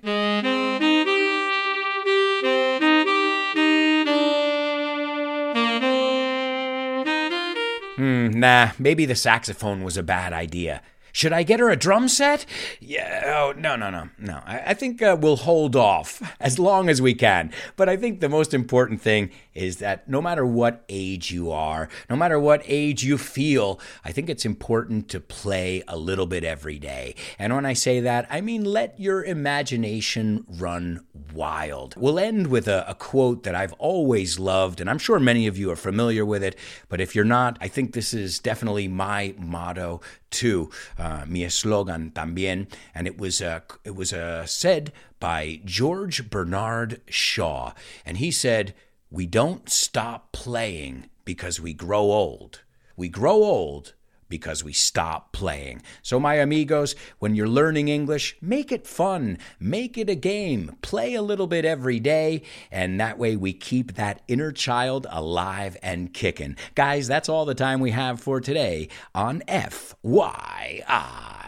Hmm, 7.95 8.31
nah, 8.31 8.71
maybe 8.79 9.05
the 9.05 9.15
saxophone 9.15 9.83
was 9.83 9.97
a 9.97 10.03
bad 10.03 10.33
idea. 10.33 10.81
Should 11.13 11.32
I 11.32 11.43
get 11.43 11.60
her 11.60 11.69
a 11.69 11.76
drum 11.76 12.08
set? 12.08 12.43
Yeah, 12.82 13.21
oh, 13.38 13.54
no, 13.56 13.76
no, 13.76 13.91
no, 13.91 14.10
no. 14.17 14.41
I, 14.47 14.71
I 14.71 14.73
think 14.73 14.99
uh, 14.99 15.15
we'll 15.17 15.36
hold 15.38 15.76
off 15.76 16.36
as 16.39 16.58
long 16.58 16.89
as 16.89 17.04
we 17.04 17.13
can. 17.13 17.52
But 17.76 17.88
I 17.88 17.95
think 17.95 18.19
the 18.19 18.28
most 18.28 18.52
important 18.52 18.99
thing 18.99 19.30
is 19.54 19.78
that 19.78 20.10
no 20.10 20.23
matter 20.23 20.43
what 20.43 20.84
age 20.89 21.32
you 21.32 21.52
are, 21.52 21.88
no 22.10 22.15
matter 22.15 22.39
what 22.39 22.63
age 22.65 23.04
you 23.04 23.19
feel, 23.19 23.80
I 24.04 24.12
think 24.12 24.28
it's 24.28 24.43
important 24.43 25.08
to 25.10 25.19
play 25.19 25.84
a 25.88 25.97
little 25.97 26.26
bit 26.26 26.43
every 26.43 26.80
day. 26.80 27.13
And 27.38 27.54
when 27.54 27.65
I 27.65 27.73
say 27.73 27.99
that, 27.99 28.26
I 28.32 28.41
mean 28.41 28.63
let 28.63 28.99
your 28.99 29.23
imagination 29.23 30.45
run 30.49 31.06
wild. 31.34 31.96
We'll 31.98 32.19
end 32.19 32.48
with 32.48 32.67
a, 32.67 32.89
a 32.89 32.96
quote 32.96 33.43
that 33.43 33.56
I've 33.56 33.74
always 33.74 34.39
loved, 34.39 34.80
and 34.80 34.89
I'm 34.89 34.98
sure 34.98 35.19
many 35.19 35.48
of 35.48 35.58
you 35.58 35.72
are 35.72 35.76
familiar 35.76 36.26
with 36.26 36.43
it. 36.43 36.56
But 36.89 37.02
if 37.02 37.15
you're 37.15 37.26
not, 37.26 37.58
I 37.62 37.67
think 37.67 37.93
this 37.93 38.13
is 38.13 38.39
definitely 38.39 38.88
my 38.88 39.34
motto 39.38 40.02
too, 40.30 40.69
uh, 40.98 41.26
mi 41.28 41.41
eslogan 41.41 42.12
también, 42.12 42.67
and 42.93 43.08
it 43.08 43.17
was 43.17 43.41
uh, 43.41 43.62
it 43.84 43.96
was 43.96 44.13
uh, 44.13 44.46
said 44.46 44.91
by 45.19 45.62
George 45.65 46.30
Bernard 46.30 47.02
Shaw, 47.08 47.74
and 48.06 48.17
he 48.17 48.32
said, 48.32 48.74
"We 49.10 49.26
don't 49.26 49.69
stop 49.69 50.32
playing 50.32 51.10
because 51.26 51.60
we 51.60 51.74
grow 51.74 52.12
old. 52.12 52.62
We 52.96 53.10
grow 53.10 53.43
old 53.43 53.93
because 54.34 54.63
we 54.63 54.74
stop 54.74 55.32
playing. 55.32 55.80
So, 56.02 56.19
my 56.19 56.34
amigos, 56.38 56.96
when 57.19 57.36
you're 57.36 57.48
learning 57.48 57.88
English, 57.88 58.36
make 58.41 58.72
it 58.72 58.88
fun, 58.88 59.38
make 59.60 59.96
it 59.96 60.10
a 60.10 60.15
game, 60.15 60.76
play 60.82 61.13
a 61.13 61.22
little 61.22 61.46
bit 61.46 61.65
every 61.65 62.00
day, 62.00 62.41
and 62.72 63.00
that 63.00 63.19
way 63.19 63.36
we 63.36 63.54
keep 63.54 63.93
that 63.93 64.24
inner 64.28 64.52
child 64.52 65.06
alive 65.12 65.78
and 65.84 66.15
kicking. 66.15 66.56
Guys, 66.74 67.08
that's 67.08 67.30
all 67.30 67.46
the 67.46 67.54
time 67.54 67.80
we 67.80 67.91
have 67.91 68.19
for 68.19 68.41
today 68.41 68.89
on 69.13 69.41
FYI. 69.48 71.42